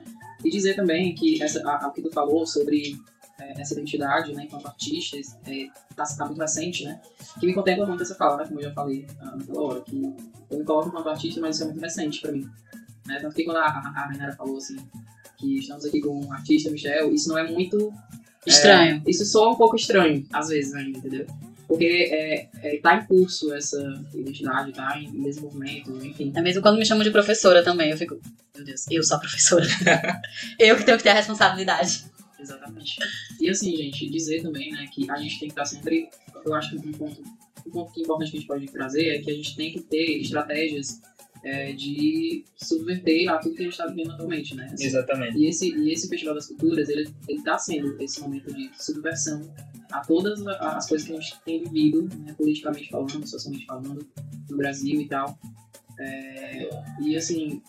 [0.45, 2.97] e dizer também que essa, a, a que tu falou sobre
[3.41, 5.67] é, essa identidade, né, enquanto artistas, é,
[5.97, 7.01] tá, tá muito recente, né,
[7.41, 10.01] que me contempla muito essa fala, né, como eu já falei ah, naquela hora, que
[10.51, 12.49] eu me coloco enquanto artista, mas isso é muito recente pra mim,
[13.07, 14.77] né, tanto que quando a, a, a Renata falou, assim,
[15.37, 17.93] que estamos aqui com o artista Michel, isso não é muito
[18.47, 19.03] Estranho.
[19.07, 21.27] isso soa um pouco estranho, às vezes ainda, entendeu?
[21.69, 23.79] Porque é, é, tá em curso essa
[24.15, 26.33] identidade, tá em desenvolvimento, enfim.
[26.35, 28.19] É mesmo quando me chamam de professora também, eu fico.
[28.57, 29.67] Meu Deus, eu sou a professora.
[30.59, 32.07] eu que tenho que ter a responsabilidade.
[32.41, 32.97] Exatamente.
[33.39, 36.09] E assim, gente, dizer também, né, que a gente tem que estar sempre.
[36.43, 37.23] Eu acho que um ponto,
[37.67, 39.73] um ponto que é importante que a gente pode trazer é que a gente tem
[39.73, 41.03] que ter estratégias
[41.45, 44.71] é, de subverter a tudo que a gente está vivendo atualmente, né?
[44.73, 45.39] Assim, Exatamente.
[45.39, 49.43] E esse, e esse Festival das Culturas, ele está sendo esse momento de subversão
[49.91, 54.07] a todas as coisas que a gente tem vivido, né, politicamente falando, socialmente falando,
[54.51, 55.39] no Brasil e tal.
[55.99, 56.71] É,
[57.01, 57.61] e assim,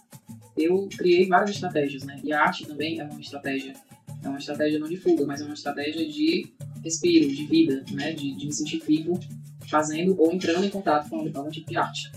[0.55, 2.19] eu criei várias estratégias, né?
[2.23, 3.73] E a arte também é uma estratégia.
[4.21, 6.51] É uma estratégia não de fuga, mas é uma estratégia de
[6.83, 8.11] respiro, de vida, né?
[8.11, 9.19] De, de me sentir vivo
[9.67, 12.11] fazendo ou entrando em contato com algum tipo de arte,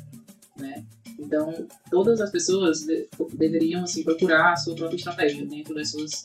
[0.58, 0.84] né?
[1.18, 6.22] Então, todas as pessoas de- deveriam assim, procurar a sua própria estratégia dentro das suas,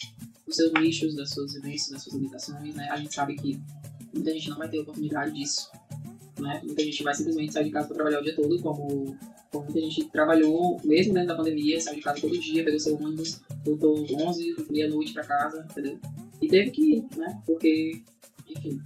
[0.48, 2.74] dos seus nichos, das suas vivências, das suas limitações.
[2.74, 2.88] Né?
[2.90, 3.60] A gente sabe que
[4.14, 5.70] muita gente não vai ter oportunidade disso.
[6.40, 6.62] Né?
[6.64, 9.18] Muita gente vai simplesmente sair de casa para trabalhar o dia todo, como,
[9.52, 12.96] como muita gente trabalhou, mesmo dentro da pandemia, saiu de casa todo dia, pegou seu
[12.96, 16.00] ônibus, voltou 11, meia-noite para casa, entendeu?
[16.42, 17.42] E teve que ir, né?
[17.46, 18.02] Porque,
[18.48, 18.80] enfim,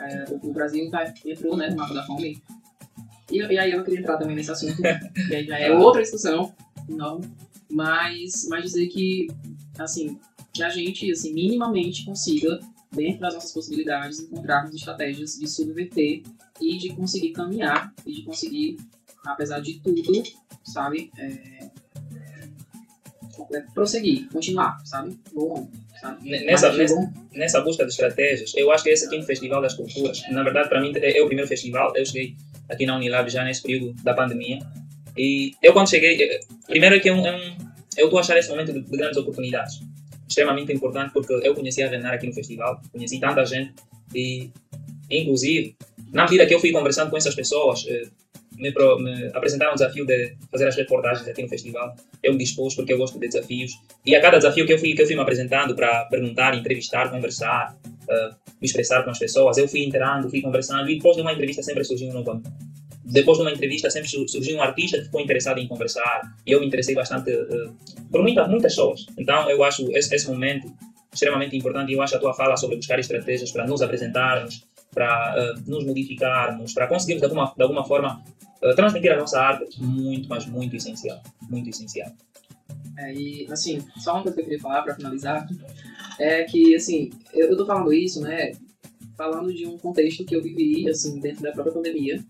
[0.00, 2.42] é, o, Brasil tá, entrou né, no mapa da fome.
[3.30, 6.52] E, e aí eu queria entrar também nesse assunto, que já é outra discussão,
[6.88, 7.20] não,
[7.70, 9.28] mas, mas dizer que,
[9.78, 10.18] assim,
[10.52, 12.58] que a gente, assim, minimamente consiga,
[12.92, 16.22] dentro das nossas possibilidades, encontrarmos estratégias de subverter
[16.60, 18.78] e de conseguir caminhar e de conseguir,
[19.24, 20.22] apesar de tudo,
[20.64, 21.68] sabe, é,
[23.52, 25.70] é, prosseguir, continuar, sabe, bom,
[26.00, 26.28] sabe?
[26.44, 30.22] Nessa- nessa- bom, nessa busca de estratégias, eu acho que esse quinto Festival das Culturas,
[30.30, 31.92] na verdade, para mim, é é o primeiro festival.
[31.96, 32.34] Eu cheguei
[32.68, 34.58] aqui na Unilab já nesse período da pandemia.
[35.16, 37.56] E eu, quando cheguei, eh, primeiro é que é um, é um-
[37.96, 39.80] eu estou a achar esse momento de, de grandes oportunidades.
[40.28, 43.72] Extremamente importante, porque eu conheci a Renar aqui no festival, conheci tanta gente.
[44.14, 44.50] E,
[45.10, 45.74] inclusive,
[46.12, 48.02] na medida que eu fui conversando com essas pessoas, eh,
[48.56, 51.94] me, pro- me apresentaram o desafio de fazer as reportagens aqui no festival.
[52.22, 53.72] Eu me dispus, porque eu gosto de desafios.
[54.04, 57.10] E a cada desafio que eu fui, que eu fui me apresentando para perguntar, entrevistar,
[57.10, 57.76] conversar,
[58.10, 61.32] eh, me expressar com as pessoas, eu fui entrando, fui conversando, e depois de uma
[61.32, 62.42] entrevista sempre surgiu um novo.
[63.10, 66.52] Depois de uma entrevista sempre su- surgiu um artista que ficou interessado em conversar, e
[66.52, 67.70] eu me interessei bastante eh,
[68.10, 69.06] por muita, muitas pessoas.
[69.16, 70.70] Então eu acho esse, esse momento
[71.12, 75.34] extremamente importante, e eu acho a tua fala sobre buscar estratégias para nos apresentarmos, para
[75.36, 78.22] eh, nos modificarmos, para conseguirmos de alguma, de alguma forma
[78.62, 82.10] eh, transmitir a nossa arte muito, mas muito essencial, muito essencial.
[82.98, 85.46] É, e, assim, só uma coisa que eu queria falar para finalizar
[86.18, 88.52] é que, assim, eu, eu tô falando isso, né,
[89.16, 92.22] falando de um contexto que eu vivi, assim, dentro da própria pandemia,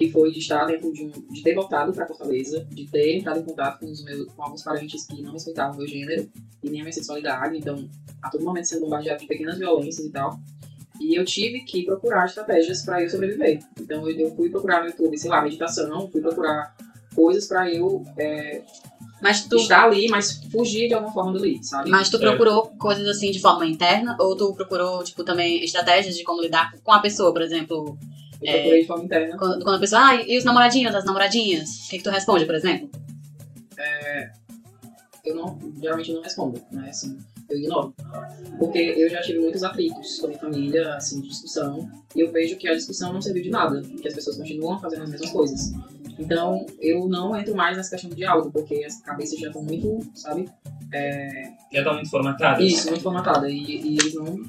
[0.00, 3.40] que foi de estar dentro de um, de ter voltado para Fortaleza, de ter entrado
[3.40, 6.26] em contato com, os meus, com alguns parentes que não respeitavam o meu gênero
[6.62, 7.86] e nem a minha sexualidade, então,
[8.22, 10.40] a todo momento sendo bombardeado de pequenas violências e tal.
[10.98, 13.58] E eu tive que procurar estratégias para eu sobreviver.
[13.78, 16.74] Então, eu, eu fui procurar no YouTube, sei lá, meditação, fui procurar
[17.14, 18.62] coisas para eu é,
[19.20, 21.90] Mas tu, estar ali, mas fugir de alguma forma dali, sabe?
[21.90, 22.20] mas tu É.
[22.20, 24.16] procurou coisas assim de forma interna?
[24.18, 27.98] Ou tu procurou, tipo, também estratégias de como lidar com a pessoa, por exemplo?
[28.42, 29.36] Eu procurei de forma interna.
[29.36, 31.86] Quando, quando a pessoa, ah, e os namoradinhos, as namoradinhas?
[31.86, 32.90] O que, que tu responde, por exemplo?
[35.24, 36.88] Eu não, geralmente não respondo, né?
[36.88, 37.18] Assim,
[37.48, 37.94] eu ignoro.
[38.58, 42.32] Porque eu já tive muitos atritos com a minha família, assim, de discussão, e eu
[42.32, 45.30] vejo que a discussão não serviu de nada, que as pessoas continuam fazendo as mesmas
[45.30, 45.72] coisas.
[46.18, 50.00] Então, eu não entro mais nessa questão de diálogo, porque as cabeças já estão muito,
[50.14, 50.48] sabe?
[50.92, 54.42] É, Já estão muito formatadas, isso, muito formatada, e, e eles não.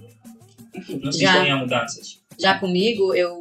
[0.74, 1.02] Enfim.
[1.04, 1.32] não se Já.
[1.34, 2.21] dispõem a mudanças.
[2.40, 3.40] Já comigo, eu,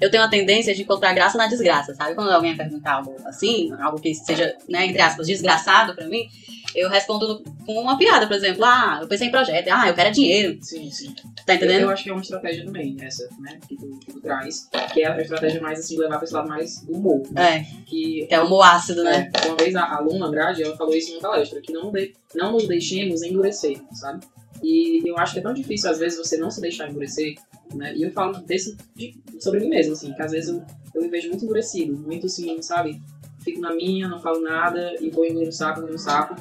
[0.00, 2.14] eu tenho a tendência de encontrar graça na desgraça, sabe?
[2.14, 6.26] Quando alguém pergunta algo assim, algo que seja, né, entre aspas, desgraçado pra mim,
[6.74, 8.64] eu respondo com uma piada, por exemplo.
[8.64, 9.68] Ah, eu pensei em projeto.
[9.70, 10.58] Ah, eu quero é dinheiro.
[10.62, 11.14] Sim, sim.
[11.46, 11.80] Tá Eu, entendendo?
[11.82, 13.58] eu acho que é uma estratégia também, essa, né?
[13.68, 16.32] Que tu, que tu traz, que é a estratégia mais, assim, de levar pra esse
[16.34, 17.22] lado mais do humor.
[17.30, 17.56] Né?
[17.58, 19.30] É, Que que é humor ácido, né?
[19.34, 22.14] É, uma vez a aluna Andrade, ela falou isso em uma palestra, que não, de-
[22.34, 24.24] não nos deixemos endurecer, sabe?
[24.62, 27.34] E eu acho que é tão difícil, às vezes, você não se deixar endurecer,
[27.76, 27.94] né?
[27.96, 30.62] E eu falo desse, de- sobre mim mesmo, assim, que às vezes eu,
[30.94, 33.00] eu me vejo muito endurecido, muito assim, sabe?
[33.44, 36.36] Fico na minha, não falo nada, e vou engolir no saco, engolir no saco.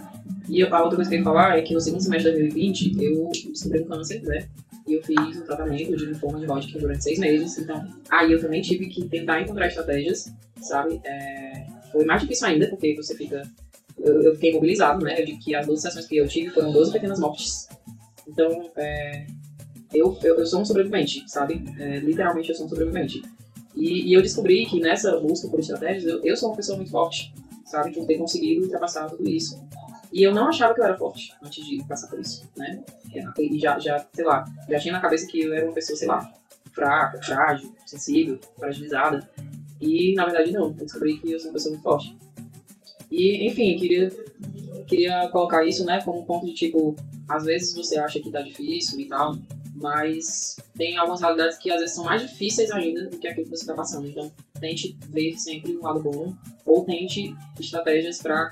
[0.47, 3.03] E a outra coisa que eu ia falar é que no segundo semestre de 2020,
[3.03, 4.47] eu descobri um câncer, né?
[4.87, 8.41] E eu fiz um tratamento de linfoma de Hodgkin durante seis meses, então aí eu
[8.41, 10.99] também tive que tentar encontrar estratégias, sabe?
[11.05, 13.41] É, foi mais difícil ainda, porque você fica.
[13.97, 15.21] Eu, eu fiquei imobilizado, né?
[15.21, 17.67] Digo que as 12 sessões que eu tive foram 12 pequenas mortes.
[18.27, 19.25] Então, é,
[19.93, 21.63] eu, eu, eu sou um sobrevivente, sabe?
[21.79, 23.21] É, literalmente eu sou um sobrevivente.
[23.75, 26.91] E, e eu descobri que nessa busca por estratégias, eu, eu sou uma pessoa muito
[26.91, 27.33] forte,
[27.65, 27.93] sabe?
[27.93, 29.61] Por ter conseguido ultrapassar tudo isso.
[30.11, 32.83] E eu não achava que eu era forte antes de passar por isso, né?
[33.39, 36.07] E já, já, sei lá, já tinha na cabeça que eu era uma pessoa, sei
[36.07, 36.33] lá,
[36.73, 39.29] fraca, frágil, sensível, fragilizada.
[39.79, 42.17] E na verdade não, eu descobri que eu sou uma pessoa muito forte.
[43.09, 44.09] E, enfim, queria,
[44.87, 46.95] queria colocar isso, né, como um ponto de tipo,
[47.27, 49.35] às vezes você acha que tá difícil e tal,
[49.81, 53.57] mas tem algumas realidades que às vezes são mais difíceis ainda do que aquilo que
[53.57, 54.07] você tá passando.
[54.07, 58.51] Então, tente ver sempre um lado bom, ou tente estratégias pra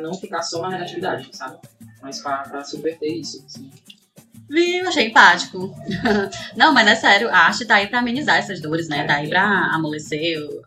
[0.00, 1.58] não ficar só na negatividade, sabe?
[2.02, 3.42] Mas pra subverter isso.
[3.46, 3.70] Assim.
[4.48, 4.86] Viu?
[4.86, 5.74] Achei empático.
[6.56, 9.06] Não, mas é sério, a arte tá aí pra amenizar essas dores, né?
[9.06, 10.62] Tá aí pra amolecer o,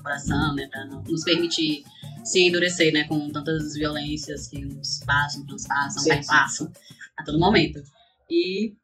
[0.00, 0.68] coração, né?
[0.70, 1.84] Pra não nos permitir
[2.24, 3.04] se endurecer, né?
[3.04, 6.72] Com tantas violências que nos passam, transpassam, perpassam
[7.16, 7.82] a todo momento.
[8.30, 8.74] E,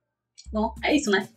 [0.52, 1.28] bom, é isso, né?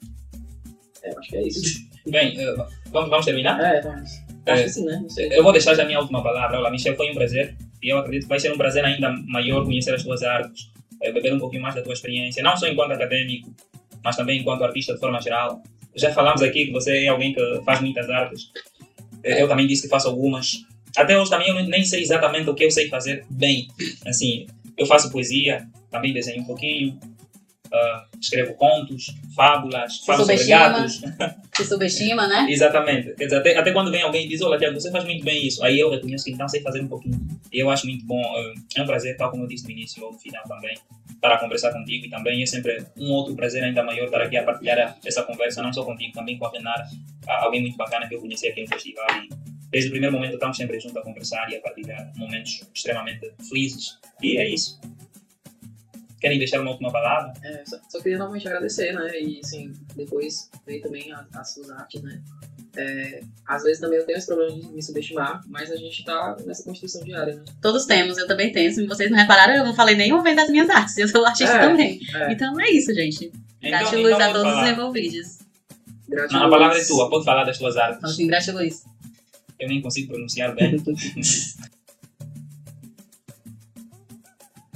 [1.04, 1.86] É, eu acho que é isso.
[2.08, 2.56] Bem, eh,
[2.92, 3.60] vamos, vamos terminar?
[3.60, 4.10] É, vamos.
[4.46, 4.64] Acho É.
[4.64, 5.00] que sim, né?
[5.02, 5.30] Não sei.
[5.32, 6.60] Eu vou deixar já a minha última palavra.
[6.60, 7.56] Olá, Michel, foi um prazer.
[7.82, 11.12] E eu acredito que vai ser um prazer ainda maior conhecer as tuas artes, eh,
[11.12, 13.54] beber um pouquinho mais da tua experiência, não só enquanto acadêmico,
[14.04, 15.62] mas também enquanto artista de forma geral.
[15.96, 18.52] Já falamos aqui que você é alguém que faz muitas artes.
[19.24, 20.64] Eu também disse que faço algumas.
[20.96, 23.68] Até hoje também eu nem sei exatamente o que eu sei fazer bem.
[24.06, 24.46] Assim,
[24.78, 27.00] eu faço poesia, também desenho um pouquinho,
[27.76, 31.02] ah, escrevo contos, fábulas, falo sobre gatos.
[31.56, 32.48] Se subestima, né?
[32.50, 33.14] Exatamente.
[33.16, 35.46] Quer dizer, até, até quando vem alguém e diz, olha, Tiago, você faz muito bem
[35.46, 35.64] isso.
[35.64, 37.20] Aí eu reconheço que então sei fazer um pouquinho.
[37.52, 38.22] Eu acho muito bom.
[38.22, 40.76] eh, É um prazer, tal como eu disse no início ou no final também,
[41.14, 42.06] estar a conversar contigo.
[42.06, 45.62] E também é sempre um outro prazer ainda maior estar aqui a partilhar essa conversa,
[45.62, 46.86] não só contigo, também com a Renara,
[47.28, 49.08] alguém muito bacana que eu conheci aqui no festival.
[49.24, 49.30] E
[49.72, 53.98] desde o primeiro momento estamos sempre juntos a conversar e a partilhar momentos extremamente felizes.
[54.22, 54.80] E é isso.
[56.20, 57.34] Querem deixar uma última palavra?
[57.44, 59.20] É, só, só queria novamente agradecer, né?
[59.22, 62.22] E assim, depois ver também a- as suas artes, né?
[62.78, 66.36] É, às vezes também eu tenho esse problema de me subestimar, mas a gente tá
[66.46, 67.44] nessa construção diária, né?
[67.62, 68.72] Todos temos, eu também tenho.
[68.74, 70.98] Se vocês não repararam, eu não falei nenhuma vez das minhas artes.
[71.00, 72.00] Eu sou artista É, também.
[72.14, 73.32] É, Então é isso, gente.
[73.62, 74.72] Gratiluz a vamos todos os falar.
[74.72, 75.38] envolvidos.
[76.10, 76.32] gratiluz.
[76.42, 77.98] Não, a palavra é tua, pode falar das tuas artes.
[77.98, 78.84] Então, assim, gratiluz.
[79.58, 80.76] Eu nem consigo pronunciar bem.